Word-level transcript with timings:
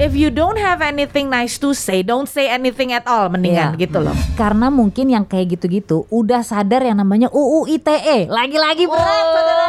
if 0.00 0.12
you 0.12 0.28
don't 0.28 0.56
have 0.56 0.80
anything 0.80 1.28
nice 1.28 1.56
to 1.56 1.70
say, 1.70 2.00
don't 2.00 2.26
say 2.26 2.48
anything 2.48 2.90
at 2.90 3.04
all 3.04 3.28
mendingan 3.28 3.76
Iya. 3.76 3.80
gitu 3.80 4.00
loh. 4.00 4.16
Karena 4.34 4.66
mungkin 4.68 5.06
yang 5.06 5.22
kayak 5.22 5.54
gitu-gitu 5.54 6.08
udah 6.08 6.40
sadar 6.40 6.80
yang 6.80 6.96
namanya 6.96 7.28
UU 7.28 7.68
ITE. 7.70 8.26
Lagi-lagi 8.26 8.84
berat 8.84 9.06
saudara. 9.28 9.68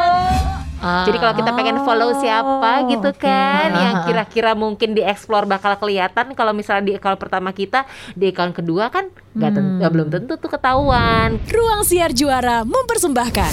Oh. 0.82 1.06
Jadi 1.06 1.14
kalau 1.16 1.34
kita 1.36 1.50
pengen 1.52 1.78
follow 1.80 2.10
siapa 2.12 2.90
gitu 2.90 3.06
oke. 3.06 3.22
kan 3.22 3.70
yang 3.70 3.94
Ah, 3.94 4.00
ah. 4.02 4.04
kira-kira 4.04 4.50
mungkin 4.52 4.98
dieksplor 4.98 5.46
bakal 5.46 5.78
kelihatan 5.78 6.34
kalau 6.34 6.50
misalnya 6.50 6.82
di 6.84 6.94
account 6.96 7.22
pertama 7.22 7.54
kita 7.54 7.86
di 8.12 8.26
account 8.26 8.50
kedua 8.52 8.90
kan 8.90 9.06
nggak 9.30 9.50
tentu 9.52 9.70
Hmm. 9.78 9.92
belum 9.94 10.08
tentu 10.10 10.34
tuh 10.34 10.50
ketahuan. 10.50 11.38
Ruang 11.46 11.86
Siar 11.86 12.10
Juara 12.10 12.66
mempersembahkan 12.66 13.52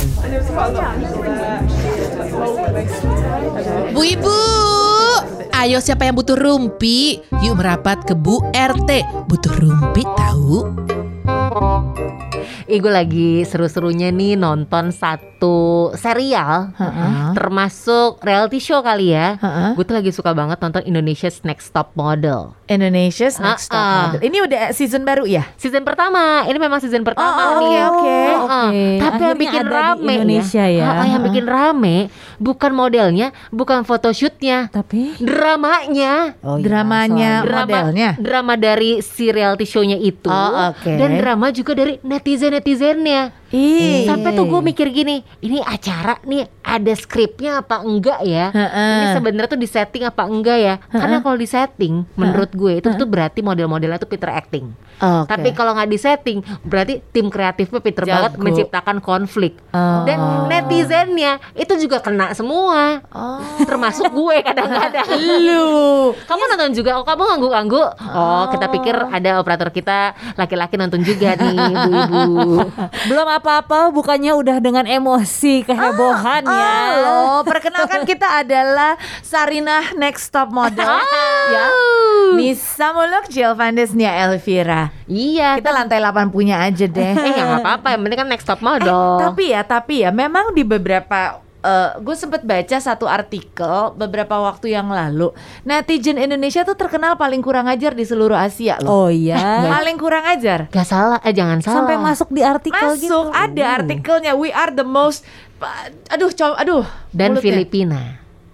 Bu 3.96 4.02
Ibu, 4.04 4.40
ayo 5.56 5.80
siapa 5.80 6.04
yang 6.04 6.20
butuh 6.20 6.36
rumpi? 6.36 7.24
Yuk 7.40 7.56
merapat 7.56 8.04
ke 8.04 8.12
Bu 8.12 8.44
RT. 8.52 9.08
Butuh 9.32 9.56
rumpi 9.56 10.04
tahu? 10.04 10.68
Ih 12.66 12.78
gue 12.78 12.94
lagi 12.94 13.42
seru-serunya 13.42 14.14
nih 14.14 14.38
nonton 14.38 14.94
satu 14.94 15.58
serial 15.96 16.70
Heeh. 16.72 17.34
termasuk 17.34 18.22
reality 18.22 18.62
show 18.62 18.80
kali 18.80 19.10
ya. 19.10 19.36
Heeh. 19.36 19.74
Gue 19.74 19.82
tuh 19.84 19.98
lagi 19.98 20.14
suka 20.14 20.32
banget 20.32 20.62
nonton 20.62 20.86
Indonesia's 20.86 21.42
Next 21.42 21.74
Top 21.74 21.98
Model. 21.98 22.54
Indonesia's 22.68 23.42
Next 23.42 23.68
Top 23.68 23.74
Ah, 23.74 23.82
ah. 23.82 24.02
Model. 24.14 24.22
Ini 24.22 24.38
udah 24.46 24.62
season 24.70 25.02
baru 25.02 25.26
ya? 25.26 25.50
Season 25.56 25.82
pertama, 25.82 26.46
ini 26.46 26.58
memang 26.58 26.78
season 26.78 27.02
pertama 27.02 27.42
Oh, 27.50 27.58
nih. 27.60 27.78
oke, 27.82 28.18
oke. 28.38 28.74
Tapi 29.00 29.22
yang 29.24 29.40
bikin 29.40 29.66
rame 29.66 30.14
Indonesia 30.14 30.64
ya. 30.64 30.86
Heeh, 30.86 31.08
yang 31.08 31.18
Heeh. 31.18 31.26
bikin 31.26 31.46
rame 31.48 31.96
bukan 32.38 32.72
modelnya, 32.72 33.28
bukan 33.50 33.82
photoshootnya, 33.82 34.70
Tapi 34.70 35.18
dramanya. 35.20 36.38
oh 36.40 36.56
iya, 36.56 36.64
Dramanya 36.64 37.32
Drama, 37.42 37.60
modelnya. 37.66 38.10
drama 38.16 38.54
dari 38.56 39.02
si 39.02 39.28
reality 39.28 39.66
show-nya 39.66 39.98
itu 39.98 40.30
Oh, 40.30 40.70
oke. 40.70 40.86
dan 40.92 41.18
drama 41.18 41.39
juga 41.56 41.72
dari 41.80 42.04
netizen-netizennya. 42.04 43.39
Ih. 43.50 44.06
Sampai 44.06 44.34
tuh 44.34 44.46
gue 44.46 44.62
mikir 44.62 44.88
gini, 44.90 45.22
ini 45.42 45.58
acara 45.60 46.22
nih 46.24 46.46
ada 46.62 46.94
skripnya 46.94 47.66
apa 47.66 47.82
enggak 47.82 48.22
ya? 48.22 48.54
Heeh. 48.54 48.94
Ini 48.94 49.06
sebenarnya 49.18 49.50
tuh 49.50 49.62
disetting 49.62 50.04
apa 50.06 50.24
enggak 50.26 50.58
ya? 50.58 50.76
Karena 50.88 51.18
kalau 51.20 51.38
disetting, 51.38 52.06
menurut 52.14 52.52
gue 52.54 52.78
itu 52.78 52.90
tuh 52.94 53.08
berarti 53.10 53.42
model-modelnya 53.42 53.98
tuh 53.98 54.10
pinter 54.10 54.30
acting. 54.30 54.70
Oke. 55.00 55.32
Tapi 55.32 55.50
kalau 55.56 55.74
nggak 55.74 55.90
disetting, 55.90 56.44
berarti 56.62 57.00
tim 57.10 57.32
kreatifnya 57.32 57.80
pinter 57.80 58.04
Jago. 58.04 58.14
banget 58.14 58.34
menciptakan 58.36 58.98
konflik. 59.00 59.56
Oh. 59.72 60.04
Dan 60.04 60.20
netizennya 60.52 61.40
itu 61.56 61.74
juga 61.80 62.04
kena 62.04 62.36
semua, 62.36 63.00
Oh. 63.10 63.40
termasuk 63.64 64.12
gue 64.12 64.44
kadang-kadang. 64.44 65.08
Lu. 65.48 66.12
Kamu 66.14 66.42
nonton 66.52 66.72
juga? 66.76 67.00
Oh, 67.00 67.06
kamu 67.08 67.22
ngangguk-ngangguk? 67.26 67.90
Oh, 68.12 68.46
kita 68.52 68.66
pikir 68.70 68.96
ada 69.00 69.40
operator 69.40 69.72
kita 69.72 70.14
laki-laki 70.36 70.76
nonton 70.76 71.00
juga 71.02 71.34
nih, 71.34 71.56
ibu-ibu. 71.56 72.28
belum 73.10 73.28
apa-apa 73.40 73.90
bukannya 73.90 74.32
udah 74.32 74.60
dengan 74.60 74.84
emosi 74.84 75.64
kehebohan 75.64 76.44
ya. 76.44 76.76
Halo, 76.92 77.42
perkenalkan 77.42 78.04
kita 78.04 78.28
adalah 78.38 79.00
Sarinah 79.20 79.96
Next 79.96 80.30
Top 80.30 80.52
Model. 80.52 80.86
ya. 81.50 81.66
Nisa 82.36 82.92
Muluk, 82.92 83.26
Jilvandes, 83.28 83.92
Nia 83.92 84.14
Elvira. 84.22 84.94
Iya, 85.08 85.58
Kita 85.58 85.72
lantai 85.72 85.98
8 85.98 86.30
punya 86.30 86.62
aja 86.62 86.86
deh. 86.86 87.16
eh 87.16 87.34
ya 87.34 87.44
nggak 87.44 87.66
apa-apa, 87.66 87.88
yang 87.92 88.02
penting 88.04 88.20
kan 88.20 88.30
next 88.30 88.46
top 88.46 88.62
model. 88.62 89.18
Eh, 89.18 89.20
tapi 89.20 89.44
ya, 89.50 89.62
tapi 89.64 89.96
ya 90.06 90.12
memang 90.12 90.54
di 90.54 90.62
beberapa 90.62 91.42
gue 92.00 92.16
sempet 92.16 92.48
baca 92.48 92.78
satu 92.80 93.04
artikel 93.04 93.92
beberapa 93.94 94.40
waktu 94.40 94.72
yang 94.72 94.88
lalu 94.88 95.36
netizen 95.64 96.16
Indonesia 96.16 96.64
tuh 96.64 96.80
terkenal 96.80 97.20
paling 97.20 97.44
kurang 97.44 97.68
ajar 97.68 97.92
di 97.92 98.08
seluruh 98.08 98.36
Asia 98.36 98.80
loh. 98.80 99.08
Oh 99.08 99.10
iya. 99.12 99.36
Paling 99.76 100.00
kurang 100.00 100.24
ajar. 100.24 100.72
Gak 100.72 100.88
salah, 100.88 101.20
eh 101.20 101.36
jangan 101.36 101.60
salah. 101.60 101.84
Sampai 101.84 101.96
masuk 102.00 102.30
di 102.32 102.42
artikel 102.44 102.80
Masuk 102.80 103.04
gitu. 103.04 103.20
ada 103.36 103.64
artikelnya 103.84 104.34
we 104.40 104.52
are 104.52 104.72
the 104.72 104.88
most 104.88 105.28
aduh 106.08 106.32
coba 106.32 106.56
aduh 106.64 106.86
Dan 107.12 107.36
mulutnya. 107.36 107.44
Filipina. 107.44 108.02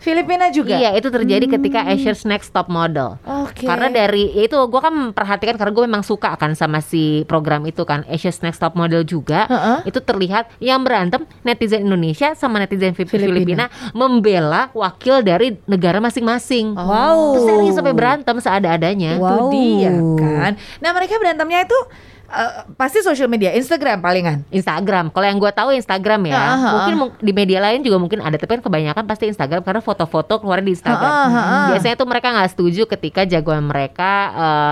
Filipina 0.05 0.53
juga. 0.53 0.77
Iya, 0.77 0.93
itu 0.93 1.09
terjadi 1.09 1.49
ketika 1.49 1.81
Asia's 1.81 2.21
Next 2.23 2.53
Top 2.53 2.69
Model. 2.69 3.17
Oke. 3.25 3.65
Karena 3.65 3.89
dari 3.89 4.29
ya 4.29 4.45
itu 4.45 4.53
gue 4.53 4.77
kan 4.77 4.93
memperhatikan 4.93 5.57
karena 5.57 5.73
gue 5.73 5.83
memang 5.83 6.05
suka 6.05 6.37
kan 6.37 6.53
sama 6.53 6.77
si 6.77 7.25
program 7.25 7.65
itu 7.65 7.81
kan 7.83 8.05
Asia's 8.05 8.37
Next 8.39 8.61
Top 8.61 8.77
Model 8.77 9.01
juga. 9.01 9.49
Heeh. 9.49 9.89
Itu 9.89 9.97
terlihat 9.99 10.53
yang 10.61 10.85
berantem 10.85 11.25
netizen 11.41 11.81
Indonesia 11.81 12.37
sama 12.37 12.61
netizen 12.61 12.93
Fi- 12.93 13.09
Filipina. 13.09 13.33
Filipina, 13.33 13.65
membela 13.91 14.69
wakil 14.71 15.25
dari 15.25 15.57
negara 15.65 15.97
masing-masing. 15.97 16.77
Wow. 16.77 17.33
Itu 17.33 17.39
serius 17.43 17.73
sampai 17.73 17.97
berantem 17.97 18.37
seada-adanya. 18.37 19.17
itu 19.17 19.25
Wow. 19.25 19.49
dia 19.49 19.89
kan. 20.21 20.51
Nah 20.79 20.91
mereka 20.93 21.17
berantemnya 21.17 21.65
itu 21.65 21.79
eh, 22.27 22.51
pasti 22.73 22.99
social 22.99 23.25
media, 23.25 23.51
Instagram 23.51 23.99
palingan. 23.99 24.37
Instagram. 24.49 25.09
Kalau 25.09 25.25
yang 25.25 25.37
gue 25.37 25.51
tahu 25.51 25.69
Instagram 25.71 26.21
ya. 26.25 26.35
Ah, 26.35 26.47
ah, 26.47 26.71
mungkin 26.73 26.93
mung- 26.95 27.17
di 27.17 27.31
media 27.31 27.59
lain 27.59 27.79
juga 27.79 27.97
mungkin 27.97 28.19
ada, 28.19 28.33
tapi 28.33 28.51
kan 28.51 28.61
kebanyakan 28.61 29.03
pasti 29.03 29.27
Instagram 29.27 29.61
karena 29.61 29.79
foto-foto 29.79 30.37
keluar 30.37 30.59
di 30.59 30.71
Instagram. 30.71 31.05
Ah, 31.05 31.27
ah. 31.27 31.65
Biasanya 31.69 31.95
tuh 31.95 32.05
mereka 32.05 32.27
nggak 32.29 32.51
setuju 32.51 32.81
ketika 32.87 33.21
jagoan 33.23 33.63
mereka 33.63 34.11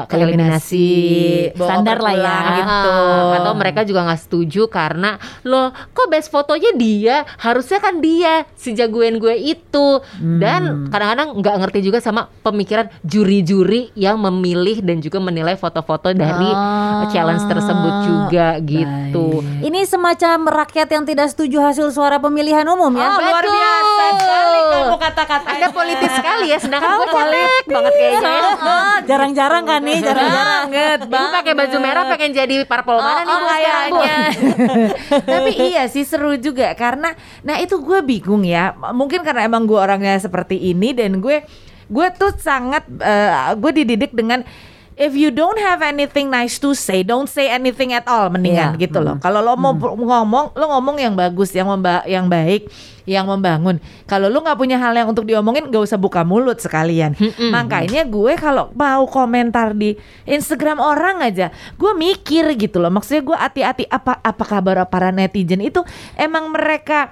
eh, 0.06 0.16
Eliminasi, 0.16 0.24
eliminasi. 0.24 0.90
bawa 1.53 1.68
Standar 1.68 1.97
lah 2.00 2.14
ya. 2.14 2.38
gitu. 2.56 2.94
Atau 3.34 3.53
mereka 3.53 3.81
juga 3.84 4.00
nggak 4.03 4.22
setuju 4.22 4.62
karena 4.68 5.12
loh 5.44 5.64
kok 5.90 6.08
best 6.08 6.28
fotonya 6.28 6.72
dia 6.74 7.16
harusnya 7.38 7.78
kan 7.78 7.97
dia 7.97 8.46
si 8.53 8.72
jagoan 8.72 9.18
gue 9.18 9.34
itu 9.35 9.85
Hmm. 10.14 10.38
dan 10.38 10.62
kadang-kadang 10.88 11.38
nggak 11.38 11.56
ngerti 11.59 11.80
juga 11.81 12.00
sama 12.00 12.25
pemikiran 12.40 12.88
juri-juri 13.03 13.94
yang 13.94 14.18
memilih 14.18 14.80
dan 14.80 14.97
juga 14.97 15.18
menilai 15.18 15.53
foto-foto 15.53 16.12
dari 16.12 16.46
Ah, 16.46 17.03
tersebut 17.46 17.94
juga 18.08 18.48
gitu 18.64 19.46
Ini 19.64 19.88
semacam 19.88 20.38
rakyat 20.64 20.88
yang 20.92 21.04
tidak 21.08 21.28
setuju 21.31 21.64
hasil 21.64 21.88
suara 21.96 22.20
pemilihan 22.20 22.68
umum 22.68 22.92
ya. 22.96 23.16
Oh, 23.16 23.20
luar 23.24 23.44
betul. 23.44 23.56
biasa 23.56 24.06
sekali 24.20 24.59
kamu 24.74 24.98
kata-kata. 25.00 25.48
Anda 25.50 25.68
politis 25.72 26.12
sekali 26.14 26.46
ya 26.52 26.58
sedangkan 26.59 26.92
gue 27.00 27.08
cetek 27.08 27.66
banget 27.70 27.94
kayaknya 27.96 28.32
ya. 28.32 28.52
Ah, 28.64 28.98
Jarang-jarang 29.03 29.64
kan 29.68 29.82
nih, 29.84 30.00
jarang-jarang. 30.00 30.66
banget 30.72 31.00
Ibu 31.03 31.26
pakai 31.36 31.53
baju 31.53 31.78
merah 31.84 32.03
pengen 32.16 32.32
jadi 32.32 32.56
parpol 32.64 32.98
mana 33.00 33.22
nih 33.22 33.36
oh, 33.36 33.42
kayaknya. 33.44 34.18
Tapi 35.36 35.52
iya 35.72 35.84
sih 35.92 36.03
seru 36.08 36.36
juga 36.40 36.72
karena 36.74 37.14
nah 37.44 37.59
itu 37.59 37.80
gue 37.80 38.00
bingung 38.03 38.44
ya. 38.48 38.74
Mungkin 38.76 39.22
karena 39.22 39.46
emang 39.48 39.68
gue 39.68 39.78
orangnya 39.78 40.16
seperti 40.20 40.58
ini 40.58 40.96
dan 40.96 41.20
gue 41.20 41.44
gue 41.92 42.08
tuh 42.16 42.32
sangat 42.40 42.88
eh, 43.03 43.53
gue 43.59 43.72
dididik 43.84 44.16
dengan 44.16 44.42
If 44.94 45.18
you 45.18 45.34
don't 45.34 45.58
have 45.58 45.81
anything 45.81 46.30
nice 46.30 46.62
to 46.62 46.78
say, 46.78 47.02
don't 47.02 47.26
say 47.26 47.50
anything 47.50 47.92
at 47.92 48.06
all 48.06 48.30
mendingan 48.30 48.78
Iya. 48.78 48.81
gitu 48.90 49.02
loh. 49.02 49.18
Kalau 49.18 49.42
lo 49.42 49.58
mau 49.58 49.74
ngomong, 49.76 50.54
lo 50.54 50.66
ngomong 50.70 51.02
yang 51.02 51.18
bagus, 51.18 51.50
yang 51.52 51.66
memba 51.66 52.06
yang 52.06 52.30
baik, 52.30 52.70
yang 53.03 53.26
membangun. 53.26 53.82
Kalau 54.06 54.30
lo 54.30 54.40
nggak 54.40 54.53
punya 54.53 54.78
hal 54.78 54.94
yang 54.94 55.09
untuk 55.09 55.26
diomongin, 55.26 55.68
gak 55.68 55.84
usah 55.84 55.98
buka 55.98 56.22
mulut 56.22 56.62
sekalian. 56.62 57.18
Makanya 57.50 58.06
gue 58.06 58.38
kalau 58.38 58.70
mau 58.78 59.03
komentar 59.09 59.74
di 59.74 59.98
Instagram 60.24 60.78
orang 60.78 61.26
aja, 61.26 61.50
gue 61.74 61.92
mikir 61.92 62.53
gitu 62.56 62.78
loh. 62.78 62.94
Maksudnya 62.94 63.26
gue 63.26 63.38
hati-hati 63.38 63.84
apa 63.90 64.22
apa 64.22 64.44
kabar 64.46 64.86
para 64.86 65.09
netizen 65.09 65.59
itu 65.59 65.82
emang 66.16 66.53
mereka 66.53 67.12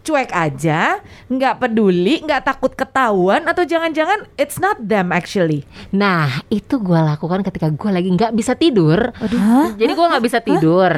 cuek 0.00 0.32
aja, 0.32 1.02
nggak 1.28 1.60
peduli, 1.60 2.24
nggak 2.24 2.42
takut 2.46 2.72
ketahuan 2.72 3.44
atau 3.46 3.62
jangan-jangan 3.64 4.26
it's 4.40 4.56
not 4.56 4.80
them 4.80 5.12
actually. 5.12 5.64
Nah 5.92 6.42
itu 6.48 6.80
gue 6.80 6.96
lakukan 6.96 7.44
ketika 7.44 7.68
gue 7.68 7.90
lagi 7.92 8.08
nggak 8.08 8.32
bisa 8.32 8.56
tidur. 8.56 9.12
Hah? 9.14 9.76
Jadi 9.76 9.92
gue 9.92 10.06
nggak 10.06 10.24
bisa 10.24 10.38
tidur. 10.40 10.90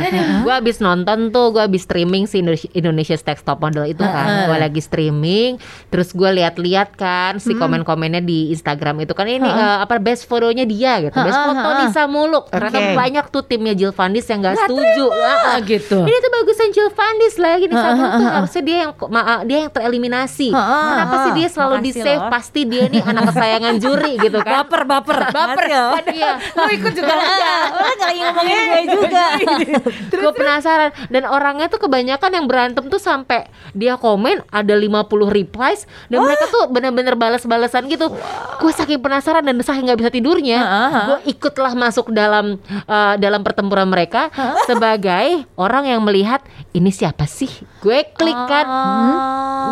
Gue 0.43 0.53
habis 0.53 0.79
nonton 0.83 1.31
tuh 1.31 1.55
Gue 1.55 1.63
habis 1.65 1.85
streaming 1.85 2.25
si 2.27 2.41
Indonesia, 2.41 2.69
Indonesia 2.73 3.17
Text 3.19 3.45
Top 3.47 3.59
Model 3.61 3.89
itu 3.89 4.03
kan. 4.03 4.49
Gue 4.49 4.59
lagi 4.59 4.81
streaming 4.83 5.59
Terus 5.89 6.13
gue 6.13 6.31
lihat-lihat 6.43 6.99
kan 6.99 7.39
Si 7.39 7.55
komen-komennya 7.55 8.23
di 8.25 8.51
Instagram 8.51 9.03
itu 9.05 9.13
kan 9.13 9.29
Ini 9.29 9.49
eh, 9.49 9.77
apa 9.83 9.99
best 10.03 10.27
fotonya 10.27 10.67
dia 10.67 10.99
gitu. 11.09 11.17
Best 11.17 11.39
foto 11.39 11.69
Nisa 11.83 12.03
Muluk. 12.11 12.45
Ternyata 12.51 12.79
Oke. 12.79 12.95
banyak 12.97 13.25
tuh 13.31 13.43
timnya 13.47 13.75
Jill 13.77 13.95
Vandis 13.95 14.27
yang 14.29 14.41
nggak 14.43 14.57
setuju. 14.67 15.05
Ah, 15.13 15.57
ah. 15.57 15.57
gitu. 15.63 15.99
Ini 16.03 16.19
tuh 16.19 16.31
bagusan 16.33 16.69
Jill 16.75 16.91
Vandis 16.91 17.35
lagi 17.39 17.65
Nisa 17.71 17.89
Muluk 17.95 18.13
tuh. 18.19 18.29
Harusnya 18.29 18.63
dia 18.63 18.77
yang 18.89 18.92
ma- 19.09 19.43
dia 19.43 19.65
yang 19.65 19.71
tereliminasi. 19.71 20.49
Kenapa 20.53 21.15
sih 21.23 21.33
dia 21.35 21.49
selalu 21.49 21.75
di 21.81 21.91
save 21.93 22.19
loh. 22.19 22.31
Pasti 22.31 22.61
dia 22.65 22.85
nih 22.87 23.03
anak 23.03 23.23
kesayangan 23.31 23.75
juri 23.77 24.13
gitu 24.25 24.39
kan. 24.39 24.65
Baper, 24.65 24.83
baper, 24.85 25.19
baper. 25.29 25.65
Iya. 26.09 26.33
Lo 26.53 26.69
ikut 26.69 26.93
juga 26.93 27.13
enggak? 27.13 27.65
Orang 27.73 27.99
lagi 27.99 28.19
ngomongin 28.19 28.57
gue 28.63 28.83
juga. 28.91 29.25
gue 30.23 30.33
penasaran. 30.33 30.91
Dan 31.09 31.23
orangnya 31.25 31.67
tuh 31.67 31.81
kebanyakan 31.81 32.31
yang 32.33 32.47
berantem 32.47 32.85
tuh 32.87 32.99
sampai 32.99 33.47
dia 33.73 33.97
komen 33.97 34.45
ada 34.49 34.75
50 34.75 34.89
replies 35.29 35.85
dan 36.07 36.23
mereka 36.23 36.45
tuh 36.47 36.69
bener-bener 36.69 37.15
balas-balasan 37.15 37.87
gitu. 37.87 38.13
Gue 38.59 38.73
saking 38.73 38.99
penasaran 38.99 39.43
dan 39.43 39.57
saking 39.59 39.85
nggak 39.85 39.99
bisa 39.99 40.11
tidurnya 40.11 40.59
gue 41.05 41.19
ikutlah 41.29 41.73
masuk 41.73 42.11
dalam 42.11 42.57
eh, 42.67 43.15
dalam 43.17 43.41
pertempuran 43.41 43.87
mereka 43.87 44.29
sebagai 44.65 45.45
orang 45.55 45.87
yang 45.87 46.01
melihat 46.01 46.41
ini 46.71 46.89
siapa 46.89 47.25
sih? 47.25 47.49
Gue 47.79 48.07
klik 48.09 48.35
kan 48.47 48.65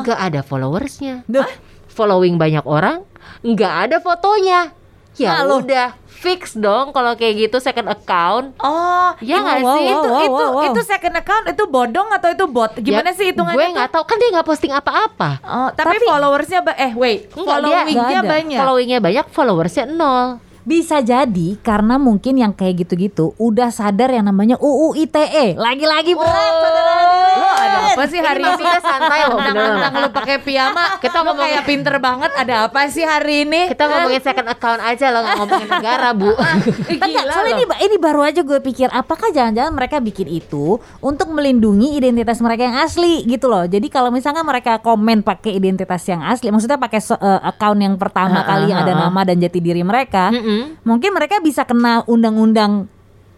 nggak 0.01 0.19
ada 0.23 0.41
followersnya 0.41 1.23
Duh. 1.27 1.47
following 1.87 2.37
banyak 2.37 2.65
orang 2.65 3.05
nggak 3.43 3.75
ada 3.87 3.97
fotonya 3.99 4.73
Ya 5.13 5.37
Nah, 5.37 5.43
lo. 5.43 5.61
udah 5.61 5.91
fix 6.07 6.55
dong 6.55 6.95
kalau 6.95 7.13
kayak 7.13 7.51
gitu 7.51 7.59
second 7.59 7.89
account. 7.89 8.55
Oh, 8.57 9.11
Ya 9.19 9.43
nggak 9.43 9.59
wow, 9.59 9.75
sih? 9.75 9.85
wow, 9.85 9.91
itu 9.91 10.09
wow, 10.09 10.23
itu 10.23 10.33
wow, 10.39 10.51
wow. 10.55 10.65
itu 10.71 10.81
second 10.81 11.15
account 11.15 11.45
itu 11.47 11.63
bodong 11.67 12.09
atau 12.11 12.29
itu 12.31 12.45
bot? 12.47 12.73
Gimana 12.79 13.11
Ya, 13.11 13.19
sih 13.19 13.27
hitungannya? 13.29 13.59
Gue 13.59 13.67
nggak 13.75 13.89
tahu 13.91 14.05
kan 14.07 14.17
dia 14.17 14.29
nggak 14.31 14.47
posting 14.47 14.71
apa-apa. 14.71 15.31
Oh, 15.43 15.69
tapi, 15.75 15.99
followersnya 16.01 16.63
ba- 16.63 16.79
eh 16.79 16.95
wait, 16.95 17.27
followingnya 17.29 18.23
banyak. 18.23 18.59
Followingnya 18.61 18.99
banyak, 18.99 19.27
followersnya 19.29 19.85
nol. 19.89 20.39
Bisa 20.61 21.01
jadi 21.01 21.57
karena 21.61 21.97
mungkin 21.97 22.37
yang 22.37 22.53
kayak 22.53 22.85
gitu-gitu 22.85 23.33
udah 23.37 23.73
sadar 23.73 24.13
yang 24.13 24.29
namanya 24.29 24.61
UU 24.61 24.93
ITE. 24.99 25.57
Lagi-lagi 25.57 26.13
berat 26.13 26.53
saudara 26.55 26.95
Lo 27.31 27.49
ada 27.49 27.79
apa 27.89 28.03
sih 28.05 28.21
hari 28.21 28.43
ini? 28.43 28.55
Kita 28.55 28.81
santai 28.81 29.21
loh. 29.25 29.39
Mentang-mentang 29.39 29.93
lu 29.97 30.09
pakai 30.11 30.37
piyama, 30.39 30.85
Kita 31.03 31.21
lo 31.21 31.33
ngomongin- 31.33 31.57
kayak 31.57 31.63
pinter 31.65 31.95
banget. 31.97 32.31
Ada 32.35 32.55
apa 32.67 32.81
sih 32.87 33.03
hari 33.03 33.49
ini? 33.49 33.71
Kita 33.71 33.85
ngomongin 33.87 34.21
second 34.21 34.49
account 34.49 34.81
aja 34.81 35.07
loh, 35.09 35.21
nggak 35.23 35.37
ngomongin 35.39 35.69
negara, 35.71 36.09
Bu. 36.13 36.31
Eh, 36.91 36.99
Enggak, 36.99 37.23
gila 37.23 37.33
soalnya 37.33 37.55
ini, 37.57 37.65
ini 37.87 37.97
baru 37.97 38.21
aja 38.23 38.41
gue 38.43 38.59
pikir 38.61 38.91
apakah 38.91 39.31
jangan-jangan 39.31 39.73
mereka 39.73 39.97
bikin 39.99 40.27
itu 40.27 40.77
untuk 41.01 41.31
melindungi 41.31 41.95
identitas 41.95 42.43
mereka 42.43 42.67
yang 42.67 42.79
asli 42.79 43.23
gitu 43.25 43.47
loh. 43.47 43.65
Jadi 43.65 43.87
kalau 43.87 44.11
misalnya 44.11 44.43
mereka 44.43 44.83
komen 44.83 45.23
pakai 45.23 45.55
identitas 45.55 46.03
yang 46.05 46.21
asli, 46.21 46.51
maksudnya 46.51 46.77
pakai 46.77 47.01
eh, 47.01 47.41
account 47.47 47.79
yang 47.79 47.95
pertama 47.97 48.43
kali 48.43 48.69
yang 48.69 48.83
ada 48.83 48.93
nama 48.93 49.21
dan 49.23 49.39
jati 49.39 49.59
diri 49.63 49.81
mereka, 49.81 50.29
Mm-mm. 50.51 50.83
mungkin 50.83 51.15
mereka 51.15 51.39
bisa 51.39 51.63
kena 51.63 52.03
undang-undang 52.11 52.91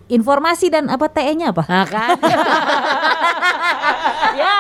informasi 0.09 0.73
dan 0.73 0.89
apa 0.89 1.09
TE-nya 1.13 1.53
apa? 1.53 1.65
Nah 1.69 1.87
kan? 1.89 2.17
Ya, 4.33 4.57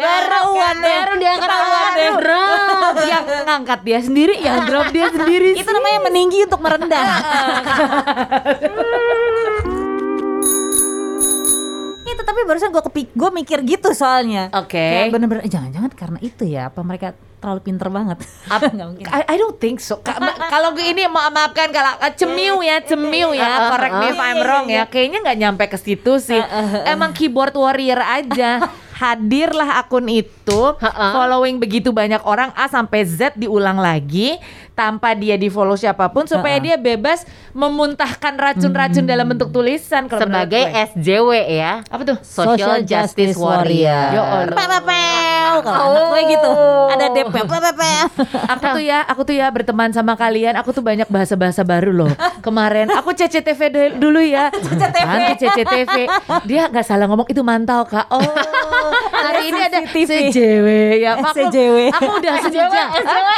baru 0.00 0.56
baru 0.56 1.12
diangkat 1.20 1.48
Aduh. 1.48 2.16
drop. 2.24 2.94
yang 3.04 3.24
ngangkat 3.44 3.80
dia 3.84 3.98
sendiri, 4.00 4.34
yang 4.40 4.64
drop 4.64 4.88
dia 4.96 5.12
sendiri. 5.12 5.52
Itu 5.60 5.70
namanya 5.76 6.08
meninggi 6.08 6.48
untuk 6.48 6.60
merendah. 6.64 7.04
tapi 12.38 12.46
barusan 12.46 12.70
gue 12.70 12.84
kepik 12.86 13.08
gue 13.10 13.30
mikir 13.34 13.58
gitu 13.66 13.90
soalnya 13.90 14.46
Oke. 14.54 14.78
Kayak 14.78 15.10
bener-bener 15.10 15.42
eh, 15.42 15.50
jangan-jangan 15.50 15.90
karena 15.90 16.18
itu 16.22 16.46
ya 16.46 16.70
apa 16.70 16.86
mereka 16.86 17.10
terlalu 17.38 17.60
pinter 17.60 17.90
banget 17.90 18.22
Apa- 18.46 18.70
Nggak 18.78 18.86
mungkin 18.86 19.04
I, 19.10 19.20
I 19.26 19.36
don't 19.36 19.58
think 19.58 19.82
so. 19.82 19.98
Kalau 19.98 20.70
gue 20.70 20.86
ini 20.86 21.10
mau 21.10 21.26
maafkan 21.26 21.74
kalau 21.74 21.98
uh, 21.98 22.12
cemiu 22.14 22.62
ya, 22.62 22.78
cemiu 22.80 23.34
ya, 23.34 23.74
correct 23.74 23.94
me 23.96 24.06
if 24.08 24.18
I'm 24.18 24.38
wrong 24.38 24.66
ya. 24.68 24.86
Kayaknya 24.86 25.18
nggak 25.20 25.38
nyampe 25.38 25.64
ke 25.66 25.78
situ 25.78 26.22
sih. 26.22 26.38
Emang 26.84 27.10
keyboard 27.10 27.54
warrior 27.54 27.98
aja. 27.98 28.62
Hadirlah 28.98 29.78
akun 29.78 30.10
itu, 30.10 30.26
Ha-ha. 30.78 31.06
following 31.14 31.60
begitu 31.60 31.90
banyak 31.92 32.22
orang 32.24 32.54
A 32.56 32.70
sampai 32.70 33.04
Z 33.04 33.36
diulang 33.36 33.76
lagi 33.76 34.38
tanpa 34.78 35.10
dia 35.18 35.34
di 35.34 35.50
follow 35.50 35.74
siapa 35.74 36.06
pun 36.14 36.22
supaya 36.30 36.62
dia 36.62 36.78
bebas 36.78 37.26
memuntahkan 37.50 38.38
racun-racun 38.38 39.02
dalam 39.02 39.26
bentuk 39.26 39.50
tulisan 39.50 40.06
kalau 40.06 40.22
Sebagai. 40.22 40.70
SJW 40.94 41.30
ya. 41.50 41.82
apa 41.82 42.02
tuh? 42.06 42.18
Social, 42.22 42.86
Justice 42.86 43.34
Warrior. 43.34 44.14
Ya 44.14 44.22
Allah. 44.22 44.54
Pepepel 44.54 45.54
kalau 45.66 45.82
anak 45.90 46.04
gue 46.14 46.20
gitu 46.30 46.50
ada 46.94 47.06
DP 47.10 47.34
Aku 48.54 48.64
tuh 48.78 48.82
ya, 48.82 48.98
aku 49.02 49.20
tuh 49.26 49.34
ya 49.34 49.50
berteman 49.50 49.90
sama 49.90 50.14
kalian. 50.14 50.54
Aku 50.62 50.70
tuh 50.70 50.86
banyak 50.86 51.10
bahasa-bahasa 51.10 51.66
baru 51.66 51.90
loh. 51.90 52.12
Kemarin 52.38 52.94
aku 52.94 53.10
CCTV 53.18 53.60
dulu 53.98 54.22
ya. 54.22 54.54
Nanti 54.54 55.42
CCTV. 55.42 55.94
Dia 56.46 56.70
nggak 56.70 56.86
salah 56.86 57.10
ngomong 57.10 57.26
itu 57.26 57.42
mantau 57.42 57.82
kak. 57.82 58.06
Oh, 58.14 58.22
hari 59.26 59.50
ini 59.50 59.60
ada 59.66 59.82
CCTV. 59.90 60.37
CJW 60.38 60.68
ya. 60.96 61.10
Aku, 61.18 61.26
SJW. 61.34 61.76
aku 61.90 62.10
udah 62.14 62.34
senja. 62.40 62.62
SJW, 62.94 63.28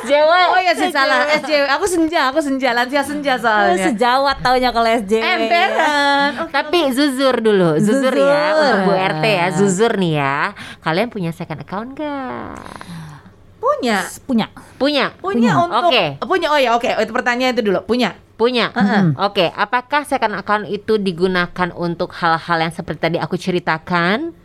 SJW. 0.00 0.32
Oh 0.48 0.58
ya 0.58 0.72
sih 0.72 0.88
salah 0.88 1.18
SJW. 1.30 1.64
Aku 1.68 1.84
senja, 1.84 2.20
aku 2.26 2.40
senja 2.40 2.68
lansia 2.72 3.02
senja 3.02 3.36
soalnya. 3.36 3.92
sejawat 3.92 4.40
taunya 4.40 4.72
kalau 4.72 4.88
SJW 4.88 5.20
Emperan. 5.20 6.30
Oh, 6.38 6.48
Tapi 6.48 6.78
zuzur 6.90 7.38
dulu, 7.38 7.76
zuzur, 7.76 8.12
ya 8.12 8.44
Zuzur. 8.50 8.56
untuk 8.56 8.78
Bu 8.82 8.92
RT 8.94 9.24
ya, 9.24 9.46
zuzur 9.52 9.92
nih 9.96 10.12
ya. 10.16 10.36
Kalian 10.80 11.08
punya 11.08 11.30
second 11.30 11.60
account 11.60 11.92
gak? 11.94 12.56
punya. 13.56 13.98
punya 14.22 14.46
Punya, 14.78 15.04
Punya 15.18 15.52
untuk 15.58 15.90
Oke. 15.90 16.22
punya. 16.22 16.48
Oh 16.48 16.60
ya, 16.60 16.70
oke. 16.72 16.86
Itu 16.86 17.10
pertanyaan 17.10 17.50
itu 17.50 17.66
dulu. 17.66 17.82
Punya. 17.82 18.14
punya. 18.36 18.68
Heeh. 18.70 19.16
Oke, 19.18 19.48
apakah 19.48 20.04
second 20.04 20.36
account 20.36 20.68
itu 20.68 21.00
digunakan 21.00 21.72
untuk 21.72 22.12
hal-hal 22.14 22.58
yang 22.60 22.70
seperti 22.70 23.00
tadi 23.10 23.18
aku 23.18 23.34
ceritakan? 23.34 24.36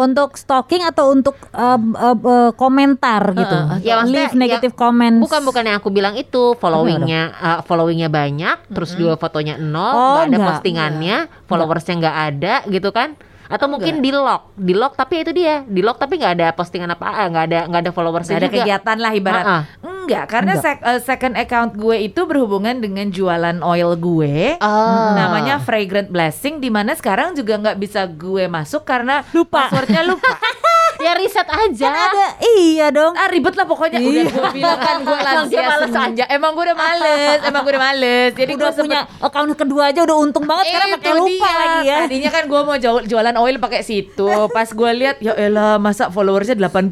Untuk 0.00 0.34
stalking 0.40 0.80
atau 0.82 1.12
untuk 1.12 1.36
um, 1.52 1.92
uh, 1.94 2.16
uh, 2.16 2.50
komentar 2.56 3.36
gitu? 3.36 3.56
Ya, 3.84 4.00
maksudnya 4.00 4.32
leave 4.32 4.36
negative 4.36 4.74
ya, 4.74 4.80
comments. 4.80 5.20
Bukan 5.20 5.40
bukan 5.44 5.62
yang 5.68 5.76
aku 5.78 5.92
bilang 5.92 6.16
itu. 6.16 6.56
Followingnya 6.56 7.22
uh, 7.36 7.60
followingnya 7.62 8.08
banyak, 8.08 8.72
terus 8.72 8.96
juga 8.96 9.20
fotonya 9.20 9.60
nol, 9.60 9.92
Oh, 9.92 9.96
nggak 9.96 10.24
ada 10.24 10.26
enggak. 10.26 10.48
postingannya, 10.56 11.16
followersnya 11.46 11.94
nggak 12.00 12.16
ada 12.32 12.54
gitu 12.66 12.90
kan? 12.90 13.14
Atau 13.50 13.66
mungkin 13.66 13.98
di 13.98 14.14
lock, 14.14 14.54
di 14.54 14.72
lock 14.72 14.94
tapi 14.94 15.20
itu 15.20 15.34
dia, 15.34 15.66
di 15.66 15.82
lock 15.82 15.98
tapi 15.98 16.16
nggak 16.16 16.34
ada 16.38 16.48
postingan 16.54 16.94
apa, 16.94 17.02
ah, 17.04 17.26
nggak 17.26 17.44
ada 17.44 17.60
nggak 17.66 17.80
ada 17.82 17.90
followersnya 17.90 18.38
Nggak 18.38 18.40
ada 18.40 18.48
juga. 18.48 18.58
kegiatan 18.62 18.96
lah 18.96 19.12
ibarat. 19.12 19.44
Ha-ha. 19.44 19.60
Enggak, 20.00 20.24
karena 20.26 20.52
sec- 20.56 20.82
eh, 20.82 21.00
second 21.00 21.34
account 21.34 21.70
gue 21.74 21.96
itu 22.00 22.20
berhubungan 22.24 22.78
dengan 22.78 23.10
jualan 23.10 23.58
oil 23.60 23.94
gue. 23.94 24.54
Oh. 24.58 25.10
Namanya 25.12 25.58
Fragrant 25.58 26.08
Blessing 26.08 26.58
di 26.58 26.66
mana 26.66 26.94
sekarang 26.94 27.34
juga 27.34 27.58
nggak 27.58 27.76
bisa 27.76 28.06
gue 28.06 28.46
masuk 28.46 28.82
karena 28.82 29.26
Lupa. 29.30 29.66
passwordnya 29.66 30.02
lupa. 30.04 30.30
ya 31.00 31.12
riset 31.14 31.44
aja. 31.44 31.86
Kan 31.86 31.96
ada 32.10 32.26
iya 32.54 32.86
dong 32.88 33.12
ah 33.12 33.26
ribet 33.26 33.54
lah 33.54 33.64
pokoknya 33.64 33.98
udah 33.98 34.24
gue 34.24 34.46
bilang 34.52 34.78
kan 34.78 34.96
gue 35.00 35.18
lansia 35.26 35.60
males 35.62 35.90
senja. 35.90 36.24
Emang 36.26 36.52
gue 36.52 36.64
udah 36.64 36.78
males, 36.78 37.38
emang 37.42 37.60
gue 37.62 37.72
udah 37.72 37.84
males. 37.84 38.30
Jadi 38.32 38.52
gue 38.52 38.68
sempet- 38.68 38.86
punya 38.86 39.00
account 39.20 39.52
kedua 39.54 39.82
aja 39.88 40.00
udah 40.00 40.16
untung 40.18 40.44
banget 40.44 40.64
sekarang 40.68 40.88
Itu 40.88 40.96
pakai 40.96 41.12
lupa 41.14 41.30
dia. 41.42 41.56
lagi 41.56 41.80
ya 41.82 41.98
Tadinya 42.02 42.30
kan 42.30 42.44
gue 42.44 42.60
mau 42.60 42.76
jual- 42.76 43.04
jualan 43.04 43.34
oil 43.36 43.56
pakai 43.58 43.80
situ. 43.80 44.28
Pas 44.50 44.68
gue 44.68 44.90
lihat 44.96 45.16
ya 45.18 45.32
elah 45.34 45.76
masa 45.76 46.08
followersnya 46.08 46.54
85 46.54 46.90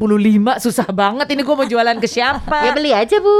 susah 0.59 0.87
banget 0.89 1.27
ini 1.29 1.41
gue 1.41 1.55
mau 1.55 1.65
jualan 1.65 1.97
ke 1.97 2.07
siapa? 2.07 2.57
Ya 2.61 2.71
beli 2.71 2.91
aja, 2.91 3.17
Bu. 3.17 3.35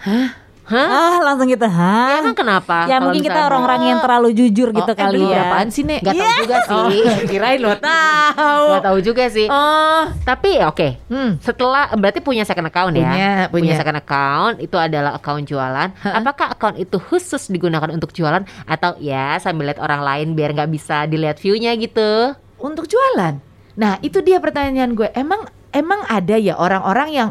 Hah? 0.00 0.39
Hah? 0.70 0.86
ah 0.86 1.16
langsung 1.26 1.50
gitu 1.50 1.66
Ya 1.66 1.74
hah 1.74 2.22
kan 2.22 2.34
kenapa? 2.38 2.86
ya 2.86 3.02
mungkin 3.02 3.20
kita 3.20 3.40
orang-orang 3.42 3.90
yang 3.90 3.98
terlalu 3.98 4.30
jujur 4.30 4.70
gitu 4.70 4.86
Oh, 4.86 4.94
eh, 4.94 5.02
kali 5.02 5.18
ya 5.18 5.42
berapaan 5.42 5.68
sih 5.68 5.82
Nek? 5.82 6.00
Gak 6.00 6.14
tahu 6.14 6.34
juga 6.40 6.56
sih. 6.62 6.78
Oh, 6.78 6.88
kirain 7.30 7.58
lo 7.58 7.74
tahu. 7.74 8.62
Gak 8.70 8.84
tahu 8.86 8.98
juga 9.02 9.24
sih. 9.26 9.46
Oh, 9.50 10.02
Tapi 10.22 10.48
ya 10.62 10.70
oke. 10.70 10.88
hmm. 11.10 11.42
Setelah 11.42 11.90
berarti 11.92 12.22
punya 12.22 12.46
second 12.46 12.70
account 12.70 12.94
Punya, 12.94 13.10
ya. 13.10 13.34
punya. 13.50 13.74
second 13.74 13.98
account 13.98 14.54
itu 14.62 14.76
adalah 14.78 15.18
account 15.18 15.42
jualan. 15.44 15.90
Apakah 16.00 16.54
account 16.54 16.78
itu 16.78 16.96
khusus 16.96 17.50
digunakan 17.50 17.90
untuk 17.90 18.14
jualan 18.14 18.46
atau 18.64 18.94
ya 19.02 19.42
sambil 19.42 19.74
lihat 19.74 19.82
orang 19.82 20.00
lain 20.00 20.28
biar 20.32 20.54
nggak 20.54 20.70
bisa 20.70 21.04
dilihat 21.04 21.36
view-nya 21.36 21.74
gitu? 21.74 22.38
untuk 22.60 22.84
jualan. 22.86 23.40
Nah, 23.74 23.96
itu 24.00 24.20
dia 24.20 24.36
pertanyaan 24.36 24.92
gue. 24.92 25.08
Emang 25.16 25.48
emang 25.72 26.04
ada 26.06 26.36
ya 26.36 26.54
orang-orang 26.54 27.08
yang 27.08 27.28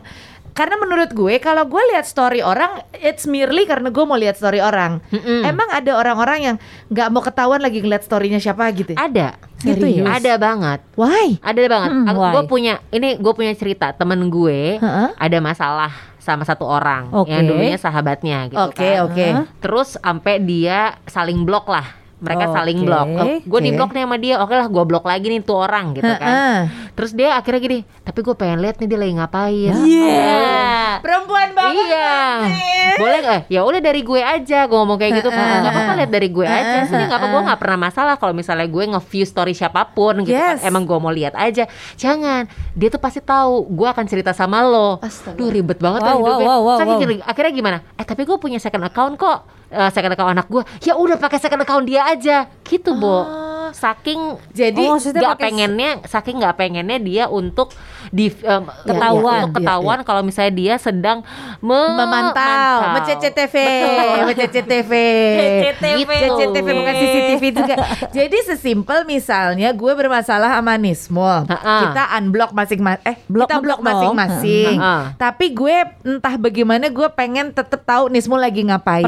karena 0.59 0.75
menurut 0.75 1.15
gue 1.15 1.39
kalau 1.39 1.63
gue 1.63 1.79
lihat 1.95 2.03
story 2.03 2.43
orang 2.43 2.83
it's 2.99 3.23
merely 3.23 3.63
karena 3.63 3.87
gue 3.87 4.03
mau 4.03 4.19
lihat 4.19 4.35
story 4.35 4.59
orang. 4.59 4.99
Mm-mm. 5.07 5.47
Emang 5.47 5.71
ada 5.71 5.95
orang-orang 5.95 6.39
yang 6.43 6.55
nggak 6.91 7.07
mau 7.15 7.23
ketahuan 7.23 7.63
lagi 7.63 7.79
ngeliat 7.79 8.03
storynya 8.03 8.43
siapa 8.43 8.67
gitu. 8.75 8.91
Ada. 8.99 9.39
Gitu 9.63 9.87
ya? 9.87 10.19
Ada 10.19 10.35
banget. 10.35 10.83
Why? 10.99 11.39
Ada 11.39 11.63
banget. 11.71 11.89
Hmm, 11.95 12.11
Aku 12.11 12.19
gue 12.35 12.43
punya 12.51 12.83
ini 12.91 13.15
gue 13.15 13.31
punya 13.31 13.55
cerita 13.55 13.95
temen 13.95 14.27
gue 14.27 14.83
Heeh. 14.83 15.09
ada 15.15 15.37
masalah 15.39 15.95
sama 16.19 16.43
satu 16.43 16.67
orang 16.67 17.07
Oke. 17.15 17.31
yang 17.31 17.47
dulunya 17.47 17.79
sahabatnya 17.79 18.51
gitu 18.51 18.59
Oke, 18.59 18.99
kan. 18.99 19.07
oke. 19.07 19.27
Terus 19.63 19.95
sampai 19.95 20.43
dia 20.43 20.99
saling 21.07 21.47
blok 21.47 21.71
lah. 21.71 21.87
Mereka 22.19 22.51
saling 22.51 22.83
Oke, 22.83 22.87
blok. 22.87 23.07
gue 23.47 23.59
di 23.63 23.71
oke. 23.71 23.77
blok 23.79 23.91
nih 23.95 24.03
sama 24.03 24.17
dia. 24.19 24.35
Oke 24.43 24.53
lah, 24.59 24.67
gue 24.67 24.83
blok 24.83 25.07
lagi 25.07 25.31
nih 25.31 25.39
tuh 25.39 25.55
orang 25.55 25.95
gitu 25.95 26.11
kan. 26.19 26.67
Terus 26.91 27.11
dia 27.15 27.39
akhirnya 27.39 27.61
gini, 27.63 27.79
tapi 28.03 28.19
gue 28.19 28.35
pengen 28.35 28.59
lihat 28.59 28.75
nih 28.75 28.87
dia 28.91 28.99
lagi 28.99 29.13
ngapain. 29.15 29.71
Iya. 29.87 30.99
Perempuan 30.99 31.55
banget. 31.55 31.79
Iya, 31.79 32.11
boleh 32.99 33.17
nggak? 33.23 33.41
Ya 33.47 33.61
udah 33.63 33.79
dari 33.79 34.01
gue 34.03 34.19
aja, 34.19 34.67
gue 34.67 34.77
ngomong 34.77 34.99
kayak 34.99 35.23
gitu. 35.23 35.29
Heeh. 35.31 35.59
Nggak 35.63 35.71
apa-apa 35.71 35.93
lihat 35.95 36.11
dari 36.11 36.27
gue 36.27 36.43
aja. 36.43 36.77
Sini 36.83 37.03
nggak 37.07 37.19
apa, 37.23 37.27
gue 37.31 37.41
nggak 37.47 37.59
pernah 37.63 37.79
masalah 37.79 38.15
kalau 38.19 38.33
misalnya 38.35 38.67
gue 38.67 38.83
nge-view 38.83 39.23
story 39.23 39.55
siapa 39.55 39.87
pun 39.95 40.27
gitu. 40.27 40.35
Yes. 40.35 40.59
Kan. 40.59 40.75
Emang 40.75 40.83
gue 40.83 40.97
mau 40.99 41.13
lihat 41.13 41.39
aja. 41.39 41.71
Jangan, 41.95 42.51
dia 42.75 42.87
tuh 42.91 42.99
pasti 42.99 43.23
tahu. 43.23 43.63
Gue 43.71 43.87
akan 43.87 44.03
cerita 44.11 44.35
sama 44.35 44.59
lo. 44.59 44.99
Astaga. 44.99 45.39
Duh 45.39 45.47
ribet 45.47 45.79
banget 45.79 46.03
Wow, 46.03 46.07
kan 46.07 46.15
hidupnya. 46.19 46.47
wow, 46.51 46.59
wow, 46.59 46.75
Terus 46.75 46.89
wow. 46.89 46.97
akhirnya, 46.99 47.17
akhirnya 47.23 47.53
gimana? 47.55 47.77
Eh 47.95 48.03
tapi 48.03 48.21
gue 48.27 48.35
punya 48.35 48.59
second 48.59 48.83
account 48.83 49.15
kok. 49.15 49.39
Eh, 49.69 49.89
second 49.89 50.09
account 50.09 50.31
anak 50.31 50.47
gue. 50.47 50.63
Ya 50.81 50.93
udah 50.93 51.15
pakai 51.15 51.37
second 51.37 51.61
account 51.61 51.85
dia 51.85 52.01
aja. 52.03 52.49
Gitu, 52.63 52.89
Bo. 52.91 53.21
Oh, 53.21 53.25
saking 53.69 54.17
Jadi 54.49 54.81
Oh, 54.81 54.97
nggak 54.97 55.13
pakai- 55.31 55.45
pengennya 55.45 55.89
saking 56.03 56.41
nggak 56.41 56.55
pengennya 56.55 56.97
dia 56.97 57.23
untuk 57.25 57.69
di 58.09 58.33
em, 58.33 58.65
Ketahuan. 58.65 59.45
untuk 59.45 59.61
ketahuan 59.61 59.99
kalau 60.01 60.25
misalnya 60.25 60.49
dia 60.51 60.75
sedang 60.75 61.21
me- 61.59 61.93
memantau, 61.93 62.33
mantau. 62.33 62.97
mencetv, 62.97 63.55
mencetv, 64.25 64.93
CCTV. 65.37 66.11
CCTV 66.17 66.67
bukan 66.73 66.93
CCTV 66.95 67.43
juga. 67.53 67.75
Jadi 68.17 68.37
sesimpel 68.43 69.05
misalnya 69.05 69.69
gue 69.69 69.93
bermasalah 69.93 70.49
sama 70.51 70.81
Ha-ha. 71.45 71.75
kita 71.85 72.03
unblock 72.17 72.51
masing-masing, 72.51 73.05
eh 73.05 73.15
Blok 73.29 73.45
kita 73.45 73.61
blok 73.61 73.79
masing-masing. 73.83 74.75
Tapi 75.13 75.45
gue 75.51 75.75
entah 76.03 76.35
bagaimana 76.35 76.89
gue 76.89 77.07
pengen 77.11 77.51
tetap 77.51 77.83
tahu 77.83 78.09
Nismul 78.09 78.41
lagi 78.41 78.65
ngapain. 78.65 79.05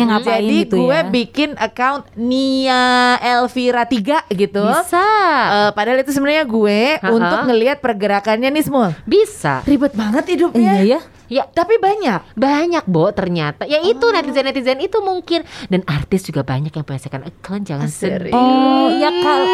Pergerakannya 0.00 0.06
ngapain 0.24 0.40
Jadi 0.40 0.56
gitu 0.60 0.76
gue 0.78 0.94
ya. 0.94 1.02
bikin 1.04 1.50
account 1.54 2.02
Nia 2.14 2.84
Elvira 3.18 3.82
3 3.82 4.30
gitu. 4.32 4.62
bisa 4.62 5.08
Eh, 5.48 5.70
padahal 5.72 5.98
itu 5.98 6.10
sebenarnya 6.10 6.44
gue 6.44 6.80
Ha-ha. 6.96 7.08
untuk 7.08 7.38
ngelihat 7.46 7.78
pergerakannya 7.78 8.50
Nismul. 8.50 8.94
bisa 9.04 9.60
Ribet 9.62 9.92
banget 9.92 10.24
hidupnya. 10.30 10.78
Iya 10.78 10.84
ya. 10.84 11.00
ya 11.28 11.44
Tapi 11.44 11.76
banyak. 11.76 12.34
banyak 12.34 12.84
Bo 12.84 13.10
ternyata 13.10 13.64
ya 13.64 13.80
itu 13.80 14.00
Oh. 14.00 14.10
netizen 14.10 14.44
netizen 14.44 14.78
itu 14.78 14.98
mungkin 15.00 15.42
dan 15.66 15.82
artis 15.84 16.22
juga 16.22 16.40
banyak 16.42 16.70
yang 16.70 16.82
punya 16.82 16.98
second 16.98 17.24
account 17.24 17.62
jangan 17.64 17.86
sedih 17.86 18.30
Oh, 18.30 18.88
ya 18.90 19.10
kalau 19.14 19.46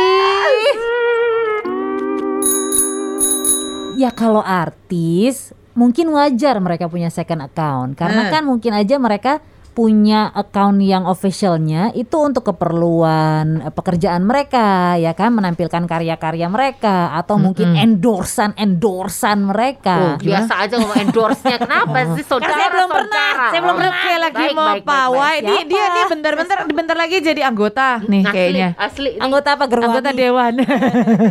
Ya 3.95 4.11
kalau 4.11 4.43
artis 4.43 5.55
mungkin 5.73 6.11
wajar 6.11 6.59
mereka 6.59 6.87
punya 6.87 7.09
second 7.09 7.43
account 7.43 7.95
karena 7.95 8.23
Hmm. 8.25 8.33
kan 8.33 8.43
mungkin 8.45 8.73
aja 8.73 8.95
mereka 8.97 9.39
punya 9.75 10.31
account 10.31 10.79
yang 10.79 11.03
officialnya 11.03 11.91
itu 11.99 12.15
untuk 12.15 12.47
keperluan 12.47 13.67
eh, 13.67 13.73
pekerjaan 13.75 14.23
mereka 14.23 14.95
ya 14.95 15.11
kan 15.19 15.35
menampilkan 15.35 15.83
karya-karya 15.91 16.47
mereka 16.47 17.11
atau 17.19 17.43
mungkin 17.43 17.75
endorsan 17.75 18.55
endorsan 18.55 19.51
mereka. 19.51 20.15
Oh, 20.15 20.23
biasa 20.23 20.63
aja 20.63 20.79
ngomong 20.79 21.11
endorse-nya 21.11 21.59
kenapa 21.59 22.07
sih 22.15 22.23
saudara 22.23 22.55
saya 22.55 22.71
belum 22.71 22.89
pernah, 22.89 23.31
saya 23.51 23.61
belum 23.67 23.77
pernah. 23.83 23.93
Oke 23.99 24.15
lagi 24.15 24.45
Baik, 24.47 24.55
mau 24.55 24.67
baik, 24.71 24.85
pawai. 24.87 25.37
baik. 25.43 25.67
Dia 25.67 25.85
dia 25.91 26.05
bentar-bentar 26.07 26.59
bentar 26.71 26.97
lagi 26.97 27.17
jadi 27.19 27.41
anggota 27.43 27.99
nih 28.07 28.23
asli 28.23 28.31
kayaknya. 28.31 28.69
asli 28.79 29.11
nih. 29.19 29.23
Anggota 29.27 29.49
apa 29.59 29.65
Gerwani? 29.67 29.91
Anggota 29.91 30.11
dewan. 30.15 30.53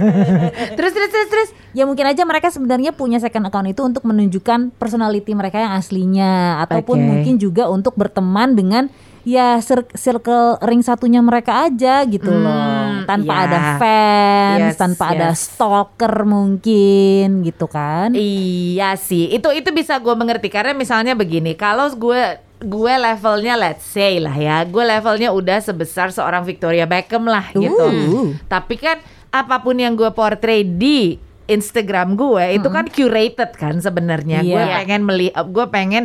terus 0.78 0.92
terus 0.92 1.10
terus 1.16 1.30
terus. 1.32 1.50
Ya 1.74 1.90
mungkin 1.90 2.06
aja 2.06 2.22
mereka 2.22 2.54
sebenarnya 2.54 2.94
punya 2.94 3.18
second 3.18 3.50
account 3.50 3.66
itu 3.66 3.82
untuk 3.82 4.06
menunjukkan 4.06 4.78
personality 4.78 5.34
mereka 5.34 5.58
yang 5.58 5.74
aslinya 5.74 6.62
ataupun 6.62 7.02
Oke. 7.02 7.08
mungkin 7.08 7.36
juga 7.42 7.66
untuk 7.66 7.98
berteman 7.98 8.33
dengan 8.50 8.90
ya 9.24 9.56
cir- 9.58 9.88
circle 9.94 10.60
ring 10.60 10.82
satunya 10.82 11.22
mereka 11.22 11.64
aja 11.64 12.04
gitu 12.04 12.28
Hmm, 12.28 12.44
loh. 12.44 12.82
Tanpa 13.04 13.34
iya. 13.34 13.44
ada 13.46 13.60
fans, 13.78 14.64
Yes, 14.66 14.76
tanpa 14.76 15.04
ada 15.10 15.30
yes. 15.30 15.40
stalker 15.46 16.16
mungkin 16.24 17.42
gitu 17.42 17.68
kan. 17.68 18.12
Iya 18.12 18.96
sih, 18.96 19.28
itu 19.30 19.48
itu 19.50 19.70
bisa 19.70 19.96
gue 19.98 20.12
mengerti 20.14 20.48
karena 20.48 20.72
misalnya 20.72 21.14
begini, 21.14 21.54
kalau 21.54 21.88
gue 21.90 22.22
gue 22.60 22.94
levelnya 22.98 23.56
let's 23.56 23.84
say 23.86 24.18
lah 24.18 24.32
ya, 24.32 24.64
gue 24.64 24.80
levelnya 24.82 25.30
udah 25.30 25.60
sebesar 25.60 26.10
seorang 26.10 26.42
Victoria 26.42 26.84
Beckham 26.84 27.24
lah 27.24 27.52
gitu. 27.54 27.88
Tapi 28.46 28.76
kan 28.76 29.00
apa 29.30 29.60
pun 29.60 29.76
yang 29.76 29.94
gue 29.94 30.08
portray 30.10 30.64
di 30.64 31.16
Instagram 31.44 32.16
gue 32.16 32.56
itu 32.56 32.68
kan 32.70 32.88
curated 32.88 33.52
kan 33.54 33.76
sebenarnya. 33.78 34.40
Gue 34.42 34.56
Iya. 34.58 34.80
pengen 34.80 35.02
melihat, 35.04 35.44
gue 35.46 35.66
pengen 35.68 36.04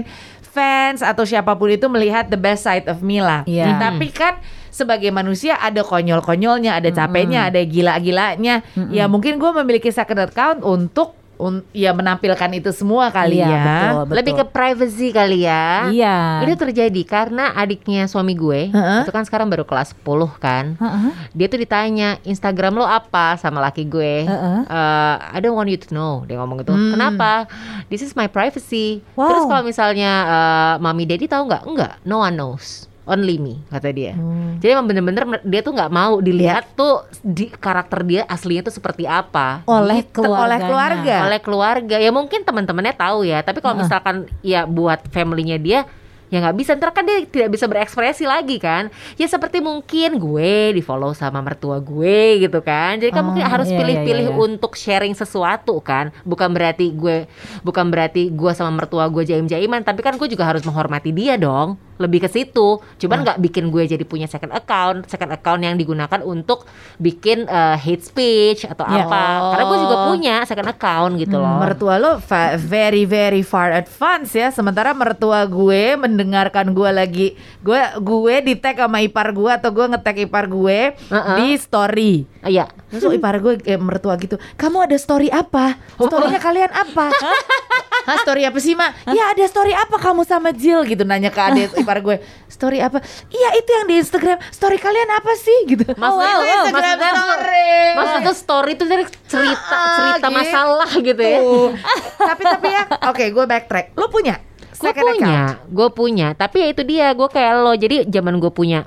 fans 0.59 1.07
atau 1.07 1.23
siapa 1.23 1.55
pun 1.55 1.71
itu 1.71 1.87
melihat 1.87 2.27
the 2.27 2.41
best 2.41 2.67
side 2.67 2.91
of 2.91 2.99
Mila. 2.99 3.47
Iya. 3.47 3.79
Tapi 3.79 4.11
kan 4.11 4.43
sebagai 4.75 5.15
manusia 5.15 5.55
ada 5.59 5.87
konyol-konyolnya, 5.87 6.79
ada 6.79 6.91
capeknya, 6.91 7.47
ada 7.47 7.63
gila-gilanya. 7.63 8.67
Ya 8.91 9.07
mungkin 9.07 9.39
gue 9.39 9.51
memiliki 9.63 9.95
second 9.95 10.27
account 10.27 10.67
untuk 10.67 11.18
un- 11.39 11.63
ya 11.71 11.91
menampilkan 11.91 12.51
itu 12.53 12.71
semua 12.71 13.09
kali 13.09 13.39
Iya, 13.39 13.47
ya. 13.49 13.63
betul, 13.65 13.99
betul. 14.05 14.15
lebih 14.19 14.33
ke 14.35 14.45
privacy 14.47 15.09
kali 15.09 15.39
ya 15.41 15.89
Iya. 15.89 16.43
Ini 16.43 16.53
terjadi 16.55 17.03
karena 17.03 17.55
adiknya 17.55 18.05
suami 18.05 18.35
gue 18.35 18.69
Heeh. 18.69 19.01
itu 19.03 19.11
kan 19.11 19.23
sekarang 19.23 19.47
baru 19.47 19.63
kelas 19.63 19.95
10 19.97 20.05
kan. 20.37 20.75
Heeh. 20.75 21.11
Dia 21.33 21.47
tuh 21.47 21.59
ditanya 21.59 22.19
Instagram 22.23 22.75
lo 22.75 22.85
apa 22.85 23.37
sama 23.37 23.61
laki 23.61 23.87
gue. 23.87 24.27
Heeh. 24.27 24.59
Eh, 24.65 25.15
I 25.31 25.39
don't 25.39 25.55
want 25.55 25.69
you 25.69 25.79
to 25.79 25.89
know. 25.89 26.25
Dia 26.25 26.37
ngomong 26.37 26.61
gitu. 26.61 26.75
Hmm. 26.75 26.93
Kenapa? 26.93 27.47
This 27.87 28.03
is 28.03 28.13
my 28.13 28.27
privacy. 28.27 29.01
Wow. 29.15 29.31
Terus 29.31 29.45
kalau 29.47 29.63
misalnya 29.63 30.13
eh, 30.27 30.75
mami 30.79 31.05
daddy 31.05 31.25
tahu 31.25 31.47
nggak? 31.47 31.63
Enggak. 31.65 31.93
No 32.03 32.21
one 32.21 32.35
knows. 32.35 32.88
Only 33.09 33.41
me 33.41 33.65
kata 33.67 33.89
dia. 33.89 34.13
Hmm. 34.13 34.61
Jadi 34.61 34.69
emang 34.69 34.85
bener-bener 34.85 35.25
dia 35.43 35.61
tuh 35.61 35.73
nggak 35.73 35.89
mau 35.89 36.21
dilihat 36.21 36.77
tuh 36.77 37.01
di 37.21 37.49
karakter 37.49 38.05
dia 38.05 38.23
aslinya 38.25 38.69
tuh 38.69 38.75
seperti 38.75 39.09
apa. 39.09 39.65
Oleh 39.65 40.05
Gitu, 40.05 40.21
oleh 40.29 40.59
keluarga. 40.59 41.17
oleh 41.25 41.41
keluarga 41.41 41.97
ya 41.97 42.11
mungkin 42.11 42.43
teman-temannya 42.43 42.93
tahu 42.93 43.23
ya 43.23 43.41
tapi 43.41 43.59
kalau 43.59 43.79
misalkan 43.79 44.17
ya 44.41 44.67
buat 44.67 44.99
familynya 45.09 45.57
dia 45.57 45.81
ya 46.29 46.45
nggak 46.45 46.57
bisa 46.57 46.77
ntar 46.77 46.93
kan 46.93 47.09
dia 47.09 47.25
tidak 47.25 47.49
bisa 47.49 47.65
berekspresi 47.65 48.29
lagi 48.29 48.61
kan 48.61 48.93
ya 49.17 49.25
seperti 49.25 49.65
mungkin 49.65 50.21
gue 50.21 50.77
di 50.77 50.85
follow 50.85 51.17
sama 51.17 51.41
mertua 51.41 51.81
gue 51.81 52.37
gitu 52.39 52.61
kan 52.61 53.01
jadi 53.01 53.09
kan 53.09 53.25
Oh, 53.25 53.33
mungkin 53.33 53.49
harus 53.49 53.73
iya, 53.73 53.81
pilih-pilih 53.81 54.27
iya, 54.29 54.35
iya. 54.35 54.45
untuk 54.45 54.77
sharing 54.77 55.17
sesuatu 55.17 55.81
kan 55.81 56.13
bukan 56.23 56.53
berarti 56.53 56.93
gue 56.93 57.25
bukan 57.65 57.89
berarti 57.89 58.29
gue 58.29 58.53
sama 58.53 58.77
mertua 58.77 59.09
gue 59.09 59.25
jaim-jaiman 59.25 59.81
tapi 59.81 60.05
kan 60.05 60.21
gue 60.21 60.29
juga 60.29 60.45
harus 60.45 60.61
menghormati 60.61 61.17
dia 61.17 61.41
dong 61.41 61.81
lebih 61.99 62.23
ke 62.23 62.29
situ 62.29 62.79
cuman 62.99 63.23
nggak 63.23 63.39
bikin 63.43 63.69
gue 63.69 63.85
jadi 63.85 64.03
punya 64.03 64.25
second 64.25 64.51
account 64.51 65.05
second 65.07 65.31
account 65.31 65.61
yang 65.61 65.75
digunakan 65.75 66.23
untuk 66.23 66.65
bikin 66.97 67.45
eh, 67.45 67.77
hate 67.77 68.03
speech 68.03 68.65
atau 68.65 68.87
Ya. 68.89 69.05
apa 69.05 69.23
karena 69.53 69.65
gue 69.67 69.79
juga 69.85 69.97
punya 70.09 70.35
second 70.43 70.69
account 70.69 71.13
gitu 71.19 71.37
loh 71.37 71.59
Mertua 71.59 71.99
lo 71.99 72.13
very 72.57 73.03
very 73.03 73.43
far 73.43 73.75
advance 73.75 74.31
ya. 74.33 74.49
Sementara 74.49 74.95
mertua 74.95 75.43
gue 75.45 75.99
mendengarkan 75.99 76.71
gue 76.71 76.91
lagi 76.91 77.27
gue 77.61 77.81
gue 77.99 78.35
di 78.45 78.55
tag 78.55 78.79
sama 78.79 79.03
ipar 79.03 79.35
gue 79.35 79.51
atau 79.51 79.75
gue 79.75 79.87
ngetag 79.91 80.23
ipar 80.23 80.47
gue 80.47 80.95
Uh-uh. 81.11 81.37
di 81.37 81.59
story. 81.59 82.13
Iya. 82.47 82.71
Terus 82.89 83.13
ipar 83.13 83.43
gue 83.43 83.59
eh, 83.67 83.77
mertua 83.77 84.15
gitu, 84.17 84.39
kamu 84.55 84.89
ada 84.89 84.97
story 84.97 85.29
apa? 85.29 85.77
Storynya 85.99 86.39
kalian 86.39 86.71
apa? 86.71 87.11
Hah 88.09 88.17
story 88.19 88.43
apa 88.43 88.57
sih 88.57 88.73
mak? 88.73 89.05
Ya 89.07 89.29
ada 89.29 89.45
story 89.45 89.71
apa 89.71 89.95
kamu 89.95 90.25
sama 90.25 90.49
Jill 90.51 90.81
gitu 90.83 91.05
nanya 91.05 91.29
ke 91.29 91.37
adik 91.39 91.77
ipar 91.81 92.01
gue. 92.01 92.17
Story 92.49 92.81
apa? 92.81 93.05
Iya 93.29 93.49
itu 93.55 93.69
yang 93.69 93.85
di 93.85 93.95
Instagram. 93.99 94.41
Story 94.49 94.77
kalian 94.77 95.13
apa 95.13 95.33
sih 95.37 95.59
gitu? 95.69 95.85
Maksudnya, 95.85 96.09
Oh, 96.09 96.17
wow, 96.17 96.41
wow. 96.41 96.65
maksudnya, 96.73 97.11
story. 97.13 97.73
maksudnya 97.93 98.33
story 98.33 98.71
itu 98.73 98.85
dari 98.85 99.05
cerita 99.29 99.77
Ah, 99.77 99.95
cerita 99.95 100.27
gitu. 100.27 100.35
masalah 100.35 100.91
gitu 100.91 101.21
ya. 101.23 101.41
tapi 102.29 102.43
tapi 102.43 102.67
ya, 102.71 102.83
oke 103.05 103.25
gue 103.29 103.45
backtrack. 103.47 103.87
Lo 103.93 104.09
punya? 104.09 104.41
Gue 104.79 104.95
punya, 104.95 105.43
gue 105.67 105.89
punya. 105.91 106.29
Tapi 106.33 106.57
ya 106.59 106.67
itu 106.71 106.83
dia, 106.83 107.07
gue 107.11 107.29
kayak 107.29 107.53
lo. 107.59 107.75
Jadi 107.75 108.07
zaman 108.07 108.39
gue 108.39 108.49
punya 108.49 108.87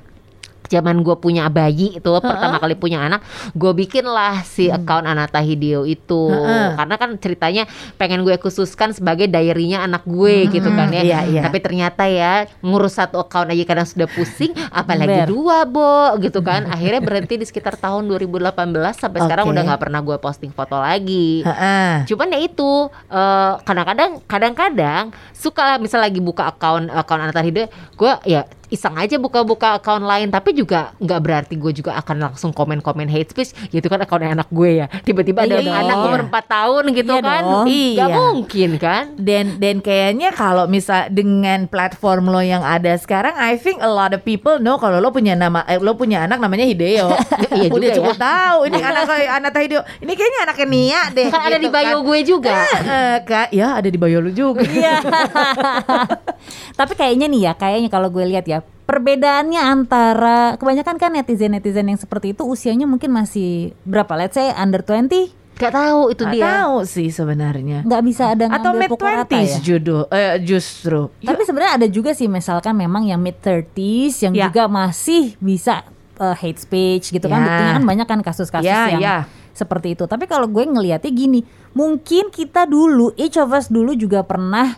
zaman 0.72 1.04
gue 1.04 1.12
punya 1.20 1.52
bayi 1.52 2.00
itu 2.00 2.10
pertama 2.24 2.56
kali 2.56 2.72
punya 2.72 3.04
anak 3.04 3.20
gue 3.52 3.72
bikin 3.76 4.08
lah 4.08 4.40
si 4.40 4.72
account 4.72 5.04
Anata 5.04 5.44
Hideo 5.44 5.84
itu 5.84 6.32
Heeh. 6.32 6.80
karena 6.80 6.94
kan 6.96 7.10
ceritanya 7.20 7.68
pengen 8.00 8.24
gue 8.24 8.32
khususkan 8.40 8.96
sebagai 8.96 9.28
diary-nya 9.28 9.84
anak 9.84 10.08
gue 10.08 10.48
gitu 10.48 10.72
kan 10.72 10.88
ya 10.88 11.02
Iya, 11.02 11.20
iya. 11.28 11.42
tapi 11.42 11.58
ternyata 11.60 12.06
ya 12.06 12.46
ngurus 12.62 12.96
satu 12.96 13.20
account 13.20 13.50
aja 13.50 13.64
kadang 13.66 13.84
sudah 13.84 14.08
pusing 14.08 14.54
apalagi 14.80 15.26
Ber. 15.26 15.28
dua 15.28 15.68
bo 15.68 16.16
gitu 16.22 16.40
kan 16.40 16.64
akhirnya 16.70 17.02
berhenti 17.02 17.36
di 17.36 17.44
sekitar 17.44 17.76
tahun 17.76 18.06
2018 18.08 18.54
sampai 18.96 19.18
sekarang 19.26 19.44
Oke. 19.50 19.52
udah 19.52 19.62
nggak 19.66 19.80
pernah 19.82 20.00
gue 20.00 20.16
posting 20.16 20.54
foto 20.54 20.78
lagi 20.78 21.42
Heeh. 21.42 22.06
Cuman 22.06 22.32
ya 22.32 22.40
itu 22.40 22.70
eh, 23.10 23.52
kadang-kadang 23.66 24.22
kadang-kadang 24.24 25.04
suka 25.34 25.74
lah 25.74 25.76
misal 25.82 25.98
lagi 25.98 26.22
buka 26.22 26.46
akun 26.46 26.86
akun 26.86 27.18
Anata 27.18 27.42
Hideo, 27.42 27.66
gue 27.98 28.12
ya 28.24 28.46
iseng 28.72 28.96
aja 28.96 29.14
buka-buka 29.14 29.76
akun 29.76 30.02
lain 30.02 30.26
tapi 30.26 30.50
juga 30.52 30.96
nggak 30.96 31.20
berarti 31.20 31.54
gue 31.54 31.72
juga 31.74 31.92
akan 31.94 32.16
langsung 32.24 32.50
komen-komen 32.50 33.04
hate 33.04 33.28
speech 33.28 33.52
gitu 33.68 33.86
kan 33.86 34.00
akunnya 34.00 34.32
anak 34.32 34.48
gue 34.48 34.80
ya 34.80 34.88
tiba-tiba 35.00 35.44
ada 35.44 35.60
Iya 35.60 35.72
anak 35.78 35.96
umur 36.00 36.20
4 36.24 36.32
tahun 36.48 36.82
gitu 36.90 37.12
Iya 37.12 37.22
kan 37.22 37.42
dong. 37.42 37.66
nggak 37.68 38.08
Iya. 38.08 38.16
mungkin 38.18 38.70
kan 38.76 39.04
Dan 39.14 39.44
dan 39.58 39.76
kayaknya 39.78 40.32
kalau 40.32 40.64
misal 40.64 41.06
dengan 41.06 41.66
platform 41.66 42.24
lo 42.26 42.40
yang 42.40 42.62
ada 42.62 42.94
sekarang, 42.94 43.34
I 43.34 43.54
think 43.54 43.78
a 43.78 43.88
lot 43.88 44.10
of 44.10 44.22
people 44.22 44.56
know 44.56 44.76
kalau 44.76 44.96
lo 44.96 45.10
punya 45.10 45.34
nama, 45.34 45.60
eh, 45.64 45.76
lo 45.76 45.92
punya 45.92 46.22
anak 46.22 46.38
namanya 46.38 46.64
Hideo. 46.64 47.12
Iya 47.52 47.68
Udah 47.68 47.76
juga 47.84 47.96
cukup 47.98 48.16
ya. 48.16 48.22
tahu 48.22 48.58
ini 48.64 48.78
anak 48.80 49.02
anak 49.30 49.52
Hideo. 49.54 49.80
Ini 49.98 50.12
kayaknya 50.12 50.40
anaknya 50.42 50.66
Nia 50.66 51.00
deh. 51.14 51.26
kan 51.28 51.40
ada 51.42 51.50
gitu 51.52 51.60
di 51.60 51.68
bio 51.70 51.84
kan. 51.92 52.00
gue 52.02 52.18
juga 52.22 52.54
Eh, 52.72 53.16
Kak, 53.22 53.48
ya 53.50 53.68
ada 53.74 53.86
di 53.86 53.98
bio 53.98 54.18
lo 54.18 54.30
juga. 54.30 54.62
Iya. 54.62 54.96
Tapi 56.78 56.92
kayaknya 56.94 57.26
nih 57.28 57.42
ya, 57.42 57.52
kayaknya 57.54 57.88
kalau 57.88 58.08
gue 58.08 58.24
lihat 58.24 58.44
ya, 58.44 58.61
perbedaannya 58.82 59.60
antara 59.60 60.54
kebanyakan 60.56 60.96
kan 60.96 61.10
netizen-netizen 61.12 61.86
yang 61.86 61.96
seperti 61.96 62.32
itu 62.32 62.42
usianya 62.42 62.84
mungkin 62.84 63.08
masih 63.08 63.72
berapa? 63.82 64.12
Let's 64.14 64.34
say 64.34 64.50
under 64.50 64.80
20 64.80 65.40
nggak 65.52 65.68
tahu 65.70 66.00
itu 66.10 66.22
Nggak 66.24 66.34
dia 66.34 66.44
tahu 66.48 66.76
sih 66.82 67.08
sebenarnya. 67.08 67.78
nggak 67.82 68.02
bisa 68.02 68.32
ada 68.32 68.50
Atau 68.50 68.72
mid 68.72 68.88
pukul 68.88 69.06
rata 69.06 69.28
twenties 69.28 69.52
ya. 69.52 69.60
judul 69.62 70.08
eh, 70.08 70.40
justru. 70.40 71.12
Tapi 71.18 71.42
sebenarnya 71.42 71.72
ada 71.78 71.86
juga 71.86 72.10
sih 72.12 72.26
misalkan 72.26 72.74
memang 72.74 73.04
yang 73.04 73.16
mid 73.16 73.38
30s 73.38 74.22
yang 74.22 74.32
Ya. 74.32 74.48
juga 74.48 74.66
masih 74.66 75.36
bisa 75.38 75.86
uh, 76.16 76.34
hate 76.34 76.58
speech 76.58 77.10
gitu 77.10 77.26
kan 77.26 77.38
Ya. 77.38 77.44
buktinya 77.44 77.72
kan 77.74 77.84
banyak 77.86 78.06
kan 78.08 78.20
kasus-kasus 78.20 78.66
Ya, 78.66 78.90
yang 78.90 79.00
ya. 79.00 79.16
seperti 79.52 79.94
itu 79.94 80.04
tapi 80.04 80.24
kalau 80.24 80.48
gue 80.48 80.64
ngelihatnya 80.64 81.08
gini 81.08 81.44
mungkin 81.70 82.28
kita 82.28 82.64
dulu 82.64 83.12
each 83.14 83.36
of 83.36 83.52
us 83.52 83.68
dulu 83.68 83.92
juga 83.92 84.20
pernah 84.20 84.74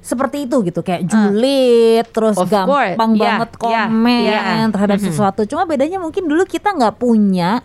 seperti 0.00 0.44
itu 0.44 0.56
gitu 0.62 0.80
kayak 0.80 1.04
julid 1.04 2.04
terus 2.08 2.34
Ah. 2.34 2.42
Of 2.42 2.48
course. 2.64 2.96
gampang 2.96 3.10
Ya, 3.14 3.20
banget 3.20 3.50
ya, 3.52 3.58
komen 3.86 4.22
ya. 4.24 4.66
terhadap 4.68 4.98
sesuatu 4.98 5.40
cuma 5.44 5.64
bedanya 5.64 5.96
mungkin 5.96 6.24
dulu 6.24 6.42
kita 6.42 6.72
nggak 6.72 6.96
punya 6.96 7.60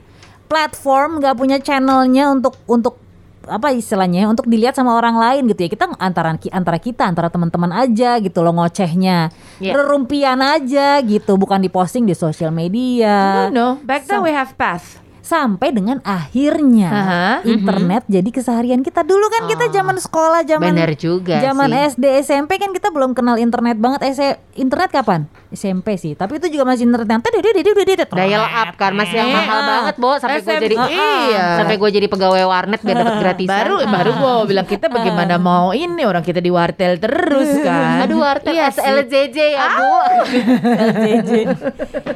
platform 0.46 1.20
nggak 1.20 1.36
punya 1.36 1.58
channelnya 1.58 2.30
untuk 2.30 2.60
untuk 2.65 3.00
apa 3.46 3.70
istilahnya 3.72 4.25
untuk 4.25 4.46
dilihat 4.46 4.74
sama 4.74 4.94
orang 4.94 5.15
lain 5.15 5.46
gitu 5.48 5.62
ya 5.62 5.70
kita 5.70 5.86
antara 5.96 6.34
antara 6.34 6.77
kita 6.77 7.06
antara 7.06 7.30
teman-teman 7.30 7.70
aja 7.72 8.18
gitu 8.18 8.42
loh 8.42 8.51
ngocehnya 8.51 9.30
Iya. 9.56 9.72
rerumpian 9.72 10.42
aja 10.42 10.98
gitu 11.00 11.38
bukan 11.38 11.62
diposting 11.62 12.04
di 12.04 12.13
sosial 12.13 12.50
media 12.50 13.46
No, 13.48 13.54
no. 13.54 13.68
Back 13.80 14.06
then 14.06 14.18
Sam- 14.18 14.25
we 14.25 14.34
have 14.34 14.54
path. 14.56 14.98
Sampai 15.25 15.74
dengan 15.74 15.98
akhirnya 16.01 16.86
Aha. 16.88 17.25
internet 17.44 18.05
jadi 18.05 18.29
keseharian 18.29 18.79
kita 18.79 19.01
dulu 19.01 19.25
kan 19.27 19.50
kita 19.50 19.74
zaman 19.74 19.98
sekolah 19.98 20.46
zaman 20.46 20.70
Bener 20.70 20.94
juga 20.94 21.41
zaman 21.41 21.65
sih. 21.67 21.98
SD 21.98 22.05
SMP 22.22 22.51
kan 22.55 22.70
kita 22.70 22.89
belum 22.89 23.12
kenal 23.12 23.36
internet 23.36 23.74
banget 23.75 24.05
eh 24.05 24.13
internet 24.53 24.94
kapan 24.94 25.25
SMP 25.50 25.96
sih 25.96 26.13
tapi 26.13 26.38
itu 26.38 26.46
juga 26.48 26.67
masih 26.67 26.86
internet 26.86 27.10
yang 27.10 27.22
tededededededed. 27.22 28.05
Dial 28.05 28.44
up 28.44 28.75
kan 28.75 28.94
masih 28.94 29.17
yang 29.17 29.32
mahal 29.32 29.53
Iya. 29.55 29.67
banget, 29.67 29.96
Bo, 29.96 30.12
sampai 30.15 30.39
gue 30.39 30.55
jadi 30.62 30.75
iya. 30.86 31.46
sampai 31.58 31.75
gue 31.75 31.89
jadi 31.91 32.05
pegawai 32.05 32.44
warnet 32.44 32.79
biar 32.79 32.96
dapat 32.98 33.15
gratisan. 33.24 33.55
Baru 33.55 33.75
baru 33.82 34.12
gua 34.13 34.34
bilang 34.51 34.65
kita 34.65 34.86
bagaimana 34.88 35.36
mau 35.38 35.72
ini 35.72 36.03
orang 36.03 36.22
kita 36.22 36.38
di 36.38 36.50
wartel 36.50 36.98
terus 36.98 37.50
kan. 37.65 38.03
Aduh, 38.03 38.20
warteg 38.20 38.53
Iya. 38.53 38.70
SLJJ 38.70 39.38
ya, 39.50 39.65
Bu. 39.72 39.94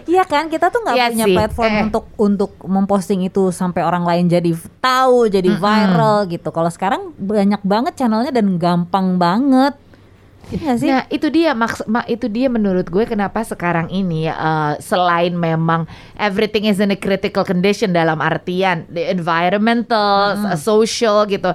Iya 0.06 0.24
kan 0.26 0.48
kita 0.48 0.68
tuh 0.68 0.80
nggak 0.82 0.96
Iya 0.96 1.06
punya 1.10 1.26
platform 1.28 1.72
Eh. 1.72 1.84
untuk 1.86 2.04
untuk 2.18 2.52
memposting 3.00 3.24
itu 3.24 3.48
sampai 3.50 3.82
orang 3.82 4.04
lain 4.04 4.28
jadi 4.28 4.52
tahu 4.84 5.32
jadi 5.32 5.56
viral 5.56 6.28
gitu. 6.28 6.52
Kalau 6.52 6.68
sekarang 6.68 7.16
banyak 7.16 7.64
banget 7.64 7.96
channelnya 7.96 8.36
dan 8.36 8.60
gampang 8.60 9.16
banget. 9.16 9.80
Nggak 10.50 10.78
sih? 10.82 10.90
Nah 10.90 11.06
itu 11.08 11.30
dia 11.30 11.54
maks 11.54 11.86
ma- 11.86 12.04
itu 12.04 12.26
dia 12.26 12.50
menurut 12.50 12.90
gue 12.90 13.06
kenapa 13.06 13.46
sekarang 13.46 13.88
ini 13.88 14.26
uh, 14.28 14.76
selain 14.82 15.32
memang 15.32 15.86
everything 16.18 16.66
is 16.66 16.82
in 16.82 16.90
a 16.90 16.98
critical 16.98 17.46
condition 17.46 17.94
dalam 17.94 18.18
artian 18.20 18.84
the 18.90 19.08
environmental, 19.08 20.36
Hmm. 20.36 20.58
social 20.58 21.24
gitu. 21.24 21.54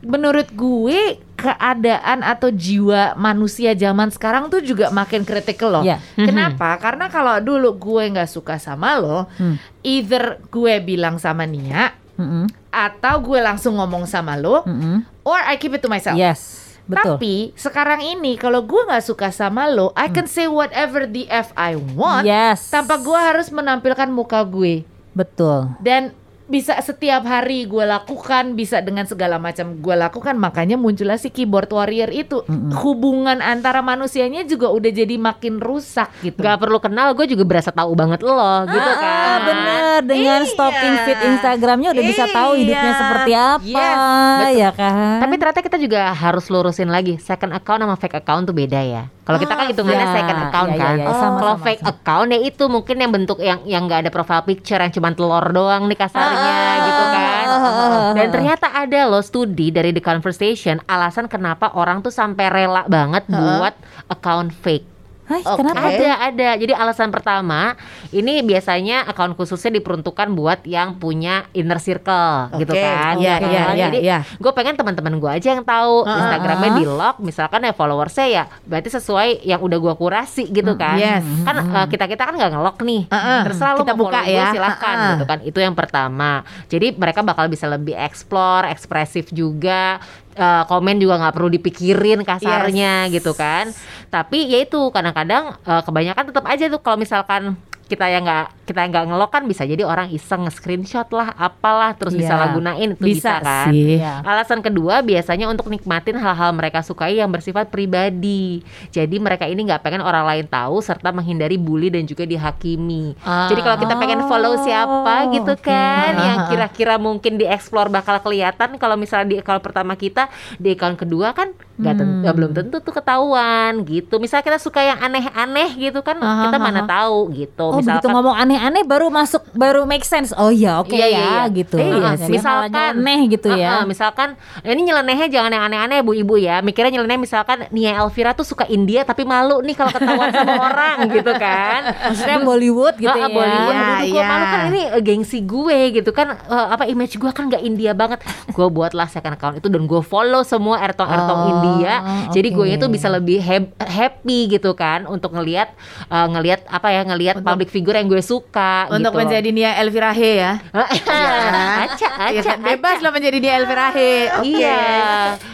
Menurut 0.00 0.48
gue 0.50 1.20
keadaan 1.34 2.20
atau 2.20 2.48
jiwa 2.48 3.16
manusia 3.16 3.72
zaman 3.72 4.08
sekarang 4.08 4.48
tuh 4.48 4.60
juga 4.60 4.88
makin 4.88 5.24
critical 5.24 5.80
loh. 5.80 5.84
Iya. 5.84 6.00
Kenapa? 6.14 6.76
Karena 6.76 7.08
kalau 7.08 7.36
dulu 7.38 7.76
gue 7.76 8.12
nggak 8.12 8.28
suka 8.28 8.56
sama 8.56 8.96
lo, 8.96 9.24
Hmm. 9.36 9.56
either 9.80 10.40
gue 10.48 10.80
bilang 10.80 11.16
sama 11.16 11.44
Nia 11.44 11.96
Mm-mm, 12.16 12.44
atau 12.68 13.14
gue 13.18 13.40
langsung 13.40 13.76
ngomong 13.76 14.04
sama 14.04 14.36
lo, 14.36 14.60
mm-mm. 14.62 15.00
or 15.24 15.40
I 15.40 15.56
keep 15.56 15.72
it 15.72 15.80
to 15.80 15.88
myself. 15.88 16.20
Yes, 16.20 16.76
betul. 16.84 17.16
Tapi 17.16 17.56
sekarang 17.56 18.04
ini 18.04 18.36
kalau 18.36 18.60
gue 18.60 18.76
nggak 18.84 19.00
suka 19.00 19.32
sama 19.32 19.64
lo, 19.66 19.96
I 19.96 20.12
can 20.12 20.28
say 20.28 20.44
whatever 20.44 21.08
the 21.08 21.24
f 21.26 21.48
I 21.56 21.80
want 21.80 22.28
Yes. 22.28 22.68
tanpa 22.68 23.00
gue 23.00 23.16
harus 23.16 23.48
menampilkan 23.48 24.12
muka 24.12 24.44
gue 24.44 24.84
betul. 25.10 25.72
dan 25.80 26.12
bisa 26.50 26.74
setiap 26.76 27.22
hari 27.22 27.64
gue 27.64 27.80
lakukan, 27.80 28.52
bisa 28.52 28.82
dengan 28.82 29.06
segala 29.06 29.38
macam 29.38 29.78
gue 29.78 29.94
lakukan. 29.94 30.34
Makanya 30.34 30.74
muncullah 30.74 31.14
si 31.14 31.30
keyboard 31.30 31.70
warrior 31.70 32.10
itu. 32.10 32.42
Hubungan 32.76 33.38
antara 33.38 33.80
manusianya 33.80 34.42
juga 34.42 34.66
udah 34.68 34.90
jadi 34.90 35.14
makin 35.14 35.62
rusak 35.62 36.10
gitu. 36.20 36.36
Gak 36.36 36.58
perlu 36.58 36.76
kenal, 36.76 37.14
gue 37.14 37.24
juga 37.24 37.46
berasa 37.46 37.70
tahu 37.70 37.94
banget 37.94 38.20
lo, 38.20 38.34
gitu 38.66 38.90
Ah, 38.90 38.98
kan. 38.98 39.38
bener 39.46 39.94
dengan 40.02 40.40
Iya. 40.40 40.50
stalking 40.50 40.94
feed 41.04 41.18
Instagramnya 41.22 41.88
udah 41.90 42.04
bisa 42.04 42.24
tahu 42.26 42.50
hidupnya 42.56 42.90
Iya. 42.90 42.98
seperti 42.98 43.32
apa, 43.32 43.62
Yes, 43.62 43.96
betul. 44.42 44.58
ya 44.58 44.70
kan? 44.72 45.16
Tapi 45.20 45.34
ternyata 45.36 45.60
kita 45.62 45.78
juga 45.78 46.00
harus 46.10 46.44
lurusin 46.46 46.90
lagi 46.90 47.14
second 47.16 47.52
account 47.52 47.80
sama 47.80 47.94
fake 47.94 48.18
account 48.18 48.42
tuh 48.44 48.56
beda 48.56 48.80
ya. 48.80 49.04
Kalau 49.20 49.38
kita 49.38 49.54
kan 49.54 49.62
Ah, 49.62 49.70
hitungannya 49.70 50.02
ya, 50.02 50.10
second 50.12 50.38
account 50.42 50.70
ya, 50.70 50.74
ya, 50.74 50.82
kan. 50.82 50.94
ya, 50.96 51.06
sama, 51.12 51.38
Kalau 51.38 51.54
sama, 51.54 51.62
fake 51.62 51.78
sama. 51.78 51.90
account 51.92 52.28
ya 52.28 52.38
itu 52.42 52.64
mungkin 52.66 52.96
yang 52.98 53.12
bentuk 53.12 53.38
yang 53.38 53.60
yang 53.62 53.82
nggak 53.86 54.00
ada 54.02 54.10
profile 54.10 54.42
picture 54.42 54.80
yang 54.80 54.90
cuma 54.90 55.14
telur 55.14 55.46
doang 55.46 55.86
nih 55.86 55.94
kasarnya 55.94 56.34
Ah, 56.34 56.39
gitu 56.84 57.04
kan. 57.14 57.44
ah, 57.46 58.12
Dan 58.18 58.26
ternyata 58.34 58.66
ada 58.74 59.00
loh 59.06 59.22
studi 59.22 59.70
dari 59.70 59.94
The 59.94 60.02
Conversation 60.02 60.82
alasan 60.90 61.30
kenapa 61.30 61.70
orang 61.78 62.02
tuh 62.02 62.10
sampai 62.10 62.50
rela 62.50 62.82
banget 62.90 63.24
buat 63.30 63.74
account 64.10 64.50
fake. 64.50 64.89
Hai, 65.30 65.46
Oke. 65.46 65.62
kenapa? 65.62 65.86
Ada, 65.86 66.10
ada. 66.26 66.48
Jadi 66.58 66.72
alasan 66.74 67.14
pertama, 67.14 67.78
ini 68.10 68.42
biasanya 68.42 69.06
akun 69.06 69.38
khususnya 69.38 69.78
diperuntukkan 69.78 70.26
buat 70.34 70.66
yang 70.66 70.98
punya 70.98 71.46
inner 71.54 71.78
circle, 71.78 72.50
gitu 72.58 72.74
Oke, 72.74 72.82
kan? 72.82 73.14
iya, 73.14 73.38
Gitu 73.38 73.46
iya, 73.46 73.62
kan. 73.62 73.74
iya, 73.78 73.84
Jadi 73.86 73.98
iya. 74.02 74.18
gue 74.26 74.50
pengen 74.50 74.74
teman-teman 74.74 75.22
gue 75.22 75.30
aja 75.30 75.54
yang 75.54 75.62
tahu 75.62 76.02
Uh-uh. 76.02 76.18
Instagramnya 76.18 76.70
di 76.74 76.84
lock, 76.84 77.22
misalkan 77.22 77.62
ya 77.62 77.70
followersnya 77.70 78.26
ya, 78.26 78.44
berarti 78.66 78.90
sesuai 78.90 79.46
yang 79.46 79.62
udah 79.62 79.78
gue 79.78 79.94
kurasi 79.94 80.50
gitu 80.50 80.74
kan? 80.74 80.98
yes. 80.98 81.22
Kan 81.46 81.54
kita 81.86 82.10
kita 82.10 82.22
kan 82.26 82.34
nggak 82.34 82.50
ngelock 82.50 82.82
nih, 82.82 83.06
Uh-uh. 83.06 83.40
terserah 83.46 83.72
lu 83.78 83.86
Kita 83.86 83.94
mau 83.94 84.00
buka 84.10 84.18
follow 84.18 84.34
gue 84.34 84.42
ya. 84.42 84.50
silahkan 84.50 84.94
Uh-uh. 84.98 85.10
gitu 85.14 85.24
kan. 85.30 85.38
Itu 85.46 85.58
yang 85.62 85.74
pertama. 85.78 86.42
Jadi 86.66 86.86
mereka 86.98 87.22
bakal 87.22 87.46
bisa 87.46 87.70
lebih 87.70 87.94
explore, 87.94 88.66
ekspresif 88.66 89.30
juga. 89.30 90.02
Eh, 90.40 90.64
komen 90.64 90.96
juga 90.96 91.20
nggak 91.20 91.34
perlu 91.36 91.52
dipikirin 91.52 92.24
kasarnya 92.24 93.12
gitu 93.12 93.36
kan. 93.36 93.68
Tapi 94.08 94.48
ya 94.48 94.64
itu 94.64 94.88
kadang-kadang 94.88 95.60
eh, 95.60 95.82
kebanyakan 95.84 96.24
tetap 96.32 96.44
aja 96.48 96.64
tuh 96.72 96.80
kalau 96.80 96.96
misalkan 96.96 97.60
kita 97.90 98.06
yang 98.06 98.22
nggak 98.22 98.46
kita 98.64 98.86
nggak 98.86 99.04
ngelok 99.04 99.30
kan 99.30 99.42
bisa 99.44 99.66
jadi 99.66 99.82
orang 99.82 100.06
iseng 100.08 100.46
nge-screenshot 100.46 101.10
lah 101.10 101.34
apalah 101.34 101.90
terus 101.92 102.14
bisa 102.14 102.30
Iya. 102.32 102.54
gunain 102.54 102.90
itu 102.94 103.02
bisa, 103.02 103.42
Bisa 103.42 103.42
kan 103.42 103.66
sih. 103.66 103.98
Iya. 103.98 104.22
Alasan 104.22 104.60
kedua 104.60 105.02
biasanya 105.02 105.44
untuk 105.44 105.66
nikmatin 105.66 106.14
hal-hal 106.14 106.54
mereka 106.54 106.78
sukai 106.80 107.18
yang 107.18 107.26
bersifat 107.28 107.66
pribadi. 107.68 108.62
Jadi 108.88 109.18
mereka 109.18 109.44
ini 109.44 109.66
nggak 109.66 109.82
pengen 109.82 110.00
orang 110.00 110.22
lain 110.22 110.46
tahu 110.46 110.78
serta 110.78 111.10
menghindari 111.10 111.58
bully 111.58 111.90
dan 111.90 112.06
juga 112.06 112.22
dihakimi. 112.22 113.18
Ah. 113.20 113.50
Jadi 113.50 113.58
kalau 113.58 113.76
kita 113.76 113.94
pengen 113.96 114.22
follow 114.24 114.54
siapa 114.56 115.14
gitu 115.32 115.50
oke. 115.50 115.66
kan, 115.66 116.12
yang 116.14 116.38
Ah. 116.38 116.48
kira-kira 116.48 116.94
mungkin 116.96 117.34
dieksplor 117.36 117.90
bakal 117.90 118.20
kelihatan. 118.20 118.76
Kalau 118.76 118.94
misalnya 118.94 119.26
di 119.28 119.36
account 119.36 119.60
pertama 119.60 119.92
kita, 119.94 120.30
di 120.56 120.70
account 120.70 120.94
kedua 120.96 121.32
kan 121.32 121.50
nggak 121.74 121.96
Hmm. 121.96 122.22
belum 122.30 122.52
tentu 122.52 122.76
tuh 122.78 122.92
ketahuan 122.92 123.82
gitu. 123.82 124.20
Misalnya 124.20 124.44
kita 124.46 124.58
suka 124.58 124.80
yang 124.80 125.00
aneh-aneh 125.00 125.74
gitu 125.74 126.00
kan, 126.00 126.20
Ah, 126.20 126.46
kita 126.46 126.56
ah, 126.56 126.62
mana 126.62 126.80
ah. 126.80 126.86
tahu 126.86 127.32
gitu. 127.32 127.66
Oh 127.66 127.79
begitu 127.80 127.96
Misalkan 128.00 128.12
ngomong 128.14 128.36
aneh-aneh 128.36 128.82
baru 128.84 129.06
masuk 129.08 129.42
baru 129.52 129.82
make 129.84 130.04
sense. 130.04 130.30
Oh 130.32 130.48
iya 130.48 130.78
oke 130.78 130.90
Iya, 130.90 131.06
iya, 131.06 131.18
ya 131.18 131.24
iya. 131.24 131.42
gitu. 131.50 131.76
Iya, 131.76 132.10
Jadi 132.16 132.32
misalkan 132.32 132.70
nyeleneh 132.94 133.20
gitu 133.28 133.48
ya. 133.52 133.70
Uh-uh, 133.72 133.84
misalkan 133.84 134.28
ini 134.62 134.80
nyelenehnya 134.84 135.26
jangan 135.26 135.50
yang 135.50 135.64
aneh-aneh 135.66 135.98
bu 136.00 136.12
ibu 136.12 136.34
ya. 136.36 136.60
Mikirnya 136.60 136.92
nyeleneh 136.94 137.18
misalkan 137.18 137.64
Nia 137.70 137.96
Elvira 137.96 138.32
tuh 138.32 138.44
suka 138.44 138.64
India 138.66 139.02
tapi 139.02 139.24
malu 139.24 139.60
nih 139.60 139.74
kalau 139.74 139.90
ketahuan 139.90 140.30
sama 140.30 140.54
orang 140.68 140.96
gitu 141.08 141.32
kan. 141.34 141.80
Maksudnya 142.10 142.38
Bollywood 142.40 142.94
gitu 142.96 143.10
ah, 143.10 143.18
ya. 143.18 143.28
Bollywood, 143.28 143.74
Iya, 143.74 143.86
aduh, 143.86 144.04
gue 144.04 144.18
iya. 144.20 144.26
malu 144.28 144.44
kan 144.44 144.60
ini 144.68 144.82
eh, 144.86 145.02
gengsi 145.02 145.38
gue 145.40 145.78
gitu 145.94 146.10
kan 146.10 146.28
eh, 146.36 146.66
apa 146.70 146.84
image 146.84 147.16
gue 147.16 147.30
kan 147.30 147.48
nggak 147.48 147.62
India 147.62 147.92
banget. 147.92 148.20
gue 148.50 148.66
buatlah 148.66 149.06
second 149.06 149.34
account 149.34 149.56
itu 149.56 149.70
dan 149.70 149.86
gue 149.86 150.02
follow 150.02 150.42
semua 150.42 150.82
ertong-ertong 150.82 151.38
Oh, 151.40 151.48
India. 151.48 151.94
Jadi 152.28 152.48
gue 152.50 152.66
itu 152.68 152.84
bisa 152.86 153.08
lebih 153.08 153.40
happy 153.78 154.50
gitu 154.50 154.74
kan 154.74 155.06
untuk 155.06 155.32
ngelihat 155.32 155.72
eh, 156.06 156.26
ngelihat 156.28 156.66
apa 156.66 156.88
ya 156.90 157.02
ngelihat 157.02 157.36
public 157.40 157.69
figure 157.70 157.94
yang 157.94 158.10
gue 158.10 158.18
suka 158.18 158.90
Untuk 158.90 159.14
gitu. 159.14 159.20
menjadi 159.22 159.48
Nia 159.54 159.78
Elvira 159.78 160.10
He 160.10 160.42
ya. 160.42 160.58
aca, 160.74 162.08
Iya 162.34 162.40
aca, 162.42 162.52
kan? 162.52 162.58
Bebas 162.66 162.98
aca. 162.98 163.04
lah 163.06 163.12
menjadi 163.14 163.38
Nia 163.38 163.54
Elvira 163.62 163.88
He. 163.94 164.10
Oke. 164.42 164.58
Iya. 164.58 164.82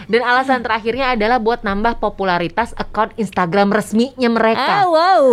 Dan 0.09 0.22
alasan 0.24 0.64
terakhirnya 0.64 1.12
adalah 1.12 1.37
buat 1.37 1.61
nambah 1.61 2.00
popularitas 2.00 2.72
akun 2.72 3.12
Instagram 3.20 3.68
resminya 3.68 4.33
mereka. 4.33 4.83
Ah 4.83 4.87
wow. 4.88 5.24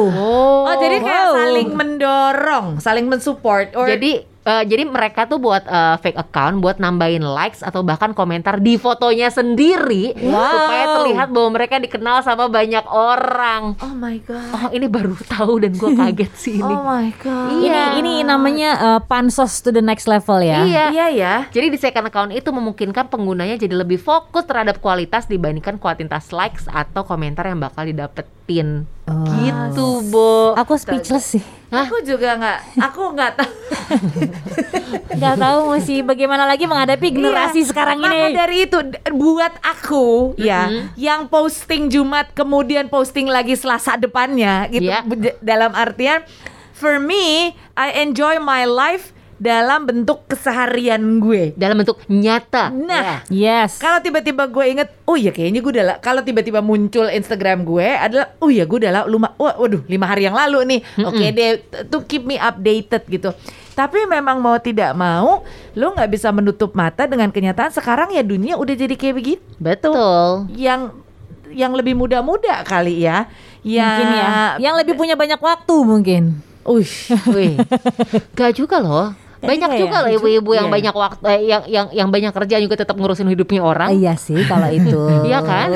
Oh, 0.67 0.75
jadi 0.75 0.99
kayak 0.99 1.25
wow. 1.31 1.35
saling 1.39 1.69
mendorong, 1.71 2.67
saling 2.83 3.05
mensupport. 3.07 3.71
Or 3.79 3.87
Jadi 3.87 4.32
eh, 4.43 4.63
jadi 4.63 4.83
mereka 4.83 5.25
tuh 5.25 5.37
buat 5.37 5.63
eh, 5.63 5.95
fake 5.97 6.19
account 6.19 6.59
buat 6.59 6.77
nambahin 6.77 7.23
likes 7.23 7.59
atau 7.59 7.81
bahkan 7.81 8.11
komentar 8.11 8.59
di 8.59 8.75
fotonya 8.75 9.27
sendiri 9.27 10.15
Wow. 10.15 10.35
supaya 10.35 10.85
terlihat 10.97 11.27
bahwa 11.29 11.49
mereka 11.51 11.75
dikenal 11.77 12.21
sama 12.21 12.47
banyak 12.47 12.85
orang. 12.87 13.75
oh 13.77 13.93
my 13.93 14.17
god. 14.21 14.51
Oh 14.53 14.67
ini 14.69 14.87
baru 14.87 15.15
tahu 15.25 15.59
dan 15.59 15.73
gue 15.73 15.91
kaget 15.93 16.31
sih 16.33 16.55
ini. 16.57 16.73
Oh 16.75 16.83
my 16.83 17.09
god. 17.17 17.49
Iya. 17.59 17.83
Ini 17.93 18.11
ini 18.13 18.13
namanya 18.21 18.69
eh, 18.77 18.99
pansos 19.03 19.59
to 19.59 19.69
the 19.69 19.81
next 19.81 20.05
level 20.05 20.39
ya. 20.39 20.63
Iya. 20.63 20.85
Iya 20.91 21.07
ya. 21.09 21.33
Jadi 21.49 21.67
di 21.69 21.77
second 21.77 22.07
account 22.07 22.31
itu 22.31 22.49
memungkinkan 22.49 23.07
penggunanya 23.07 23.55
jadi 23.55 23.73
lebih 23.73 23.97
fokus 23.97 24.43
terhadap 24.43 24.79
kualitas 24.79 25.25
dibandingkan 25.25 25.79
kuantitas 25.79 26.29
likes 26.29 26.67
atau 26.67 27.03
komentar 27.03 27.47
yang 27.47 27.57
bakal 27.57 27.83
didapetin. 27.83 28.83
Oh. 29.03 29.27
Gitu, 29.35 29.87
Bo. 30.07 30.55
Aku 30.55 30.73
speechless 30.73 31.35
sih. 31.35 31.43
Aku 31.67 31.99
juga 32.01 32.37
nggak, 32.37 32.59
aku 32.79 33.01
nggak 33.11 33.31
tahu. 33.35 33.51
Gak 35.13 35.35
tahu 35.35 35.59
mesti 35.71 36.01
bagaimana 36.01 36.45
lagi 36.45 36.63
menghadapi 36.63 37.07
generasi 37.11 37.61
Iya. 37.61 37.67
sekarang 37.67 37.97
Maka 37.97 38.13
ini. 38.13 38.31
dari 38.31 38.57
itu 38.63 38.77
buat 39.11 39.53
aku 39.59 40.37
ya, 40.37 40.69
yang 40.95 41.25
posting 41.27 41.89
Jumat 41.89 42.29
kemudian 42.31 42.87
posting 42.87 43.25
lagi 43.25 43.53
Selasa 43.53 43.95
depannya 43.95 44.69
gitu 44.69 44.85
Iya. 44.85 45.01
b- 45.01 45.37
dalam 45.39 45.73
artian 45.73 46.21
for 46.71 46.97
me, 46.97 47.53
I 47.73 48.01
enjoy 48.01 48.37
my 48.37 48.63
life 48.63 49.09
dalam 49.37 49.83
bentuk 49.83 50.25
keseharian 50.25 50.99
gue. 51.19 51.51
Dalam 51.53 51.79
bentuk 51.79 51.99
nyata. 52.05 52.69
Nah, 52.69 53.25
Yes. 53.27 53.77
kalau 53.77 53.99
tiba-tiba 53.99 54.45
gue 54.45 54.65
inget, 54.67 54.89
oh 55.03 55.13
iya 55.13 55.29
kayaknya 55.29 55.59
gue 55.59 55.71
udah 55.73 55.85
la- 55.85 55.99
kalau 55.99 56.21
tiba-tiba 56.21 56.59
muncul 56.59 57.07
Instagram 57.07 57.63
gue 57.63 57.87
adalah, 57.87 58.33
oh 58.37 58.47
iya 58.47 58.63
gue 58.63 58.77
udah 58.77 59.05
wah, 59.35 59.55
waduh 59.57 59.83
lima 59.85 60.05
hari 60.05 60.25
yang 60.25 60.33
lalu 60.33 60.63
nih, 60.67 60.79
oke 60.99 61.25
deh, 61.29 61.51
t- 61.59 61.83
to 61.87 62.01
keep 62.03 62.23
me 62.23 62.35
updated 62.35 63.03
gitu. 63.07 63.29
Tapi 63.73 64.05
memang 64.05 64.37
mau 64.37 64.61
tidak 64.61 64.93
mau, 64.93 65.41
lo 65.73 65.87
nggak 65.91 66.09
bisa 66.09 66.29
menutup 66.29 66.77
mata 66.77 67.09
dengan 67.09 67.33
kenyataan 67.33 67.73
sekarang 67.73 68.13
ya 68.13 68.21
dunia 68.21 68.53
udah 68.53 68.75
jadi 68.77 68.93
kayak 68.93 69.15
begitu. 69.17 69.43
Betul. 69.57 70.45
Yang 70.53 70.93
yang 71.49 71.73
lebih 71.73 71.93
muda-muda 71.93 72.61
kali 72.61 73.01
ya, 73.01 73.29
ya, 73.61 73.87
Mungkin 73.89 74.09
ya. 74.09 74.27
Yang 74.61 74.75
lebih 74.81 74.93
punya 74.93 75.13
banyak 75.13 75.37
waktu 75.37 75.75
mungkin. 75.81 76.23
Uish. 76.63 77.11
Wih. 77.27 77.59
Gak 78.37 78.55
juga 78.55 78.79
loh. 78.79 79.11
Banyak 79.43 79.67
juga 79.67 79.75
ya? 79.75 79.81
juga 79.83 79.97
loh 79.99 80.11
ibu-ibu 80.13 80.49
yang 80.51 80.67
Iya. 80.67 80.73
banyak 80.73 80.95
waktu 80.95 81.23
eh, 81.27 81.39
yang 81.45 81.63
yang 81.67 81.87
yang 81.91 82.09
banyak 82.09 82.31
kerja 82.31 82.55
juga 82.57 82.75
tetap 82.75 82.95
ngurusin 82.95 83.27
hidupnya 83.27 83.59
orang. 83.59 83.91
Iya 83.91 84.15
sih 84.15 84.39
kalau 84.43 84.69
itu. 84.69 84.99
Iya 85.27 85.39
kan? 85.39 85.67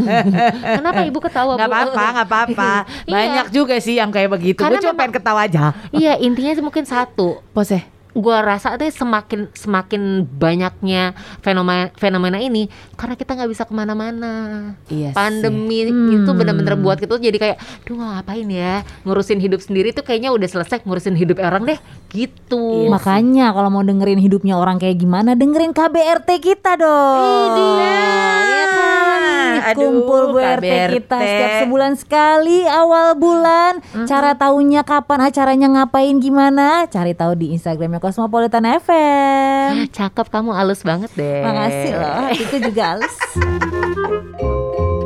Kenapa 0.78 1.00
ibu 1.02 1.18
ketawa, 1.18 1.54
nggak 1.54 1.68
apa-apa, 1.68 2.04
nggak 2.12 2.26
apa-apa. 2.26 2.72
Iya. 3.08 3.14
Banyak 3.14 3.46
juga 3.50 3.74
sih 3.78 3.94
yang 3.94 4.10
kayak 4.10 4.30
begitu. 4.32 4.58
Karena 4.58 4.76
Gue 4.76 4.82
cuma 4.82 4.92
memang- 4.92 5.00
pengen 5.00 5.14
ketawa 5.14 5.40
aja. 5.44 5.64
Iya, 5.90 6.12
intinya 6.18 6.52
sih 6.52 6.62
mungkin 6.62 6.84
satu. 6.84 7.38
Pose. 7.50 7.99
Gua 8.10 8.42
rasa 8.42 8.74
deh 8.74 8.90
semakin 8.90 9.50
semakin 9.54 10.26
banyaknya 10.26 11.14
fenomena 11.40 11.94
fenomena 11.94 12.38
ini 12.42 12.66
karena 12.98 13.14
kita 13.14 13.38
nggak 13.38 13.50
bisa 13.50 13.62
ke 13.66 13.74
mana-mana. 13.74 14.74
Iya. 14.90 15.14
Pandemi 15.14 15.86
itu 15.90 16.30
bener-bener 16.34 16.74
buat 16.74 16.98
kita 16.98 17.14
tuh 17.14 17.22
jadi 17.22 17.38
kayak, 17.38 17.56
duh 17.86 17.94
ngapain 17.96 18.48
ya 18.50 18.82
ngurusin 19.06 19.38
hidup 19.38 19.62
sendiri 19.62 19.94
tuh 19.94 20.02
kayaknya 20.02 20.34
udah 20.34 20.48
selesai 20.50 20.82
ngurusin 20.82 21.14
hidup 21.14 21.38
orang 21.38 21.66
deh, 21.66 21.78
gitu. 22.10 22.90
Makanya 22.90 23.54
kalau 23.54 23.70
mau 23.70 23.86
dengerin 23.86 24.18
hidupnya 24.18 24.58
orang 24.58 24.82
kayak 24.82 24.98
gimana, 24.98 25.38
dengerin 25.38 25.70
KBRT 25.70 26.28
kita 26.42 26.74
dong. 26.80 27.52
Iya 27.60 28.64
kan? 28.74 29.20
Aduh, 29.60 29.76
Kumpul 29.76 30.22
Bu 30.32 30.38
RT 30.40 30.64
KBRT. 30.64 30.92
kita 30.96 31.16
setiap 31.20 31.52
sebulan 31.64 31.92
sekali 32.00 32.64
awal 32.64 33.12
bulan. 33.14 33.84
Cara 34.08 34.32
tahunya 34.32 34.82
kapan 34.88 35.28
acaranya 35.28 35.68
ngapain 35.68 36.16
gimana? 36.16 36.88
Cari 36.88 37.12
tahu 37.12 37.36
di 37.36 37.52
Instagramnya 37.52 37.99
Cosmopolitan 38.00 38.64
FM. 38.64 39.92
Cakep 39.92 40.26
kamu 40.32 40.56
halus 40.56 40.80
banget 40.80 41.12
deh. 41.14 41.44
Makasih 41.44 41.92
loh, 41.94 42.16
hatiku 42.26 42.56
juga 42.64 42.82
halus. 42.96 43.14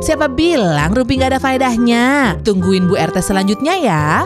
Siapa 0.05 0.29
bilang 0.31 0.93
Rumpi 0.93 1.17
gak 1.17 1.35
ada 1.35 1.41
faedahnya? 1.41 2.37
Tungguin 2.45 2.87
Bu 2.87 2.95
RT 2.95 3.19
selanjutnya 3.19 3.73
ya. 3.75 4.23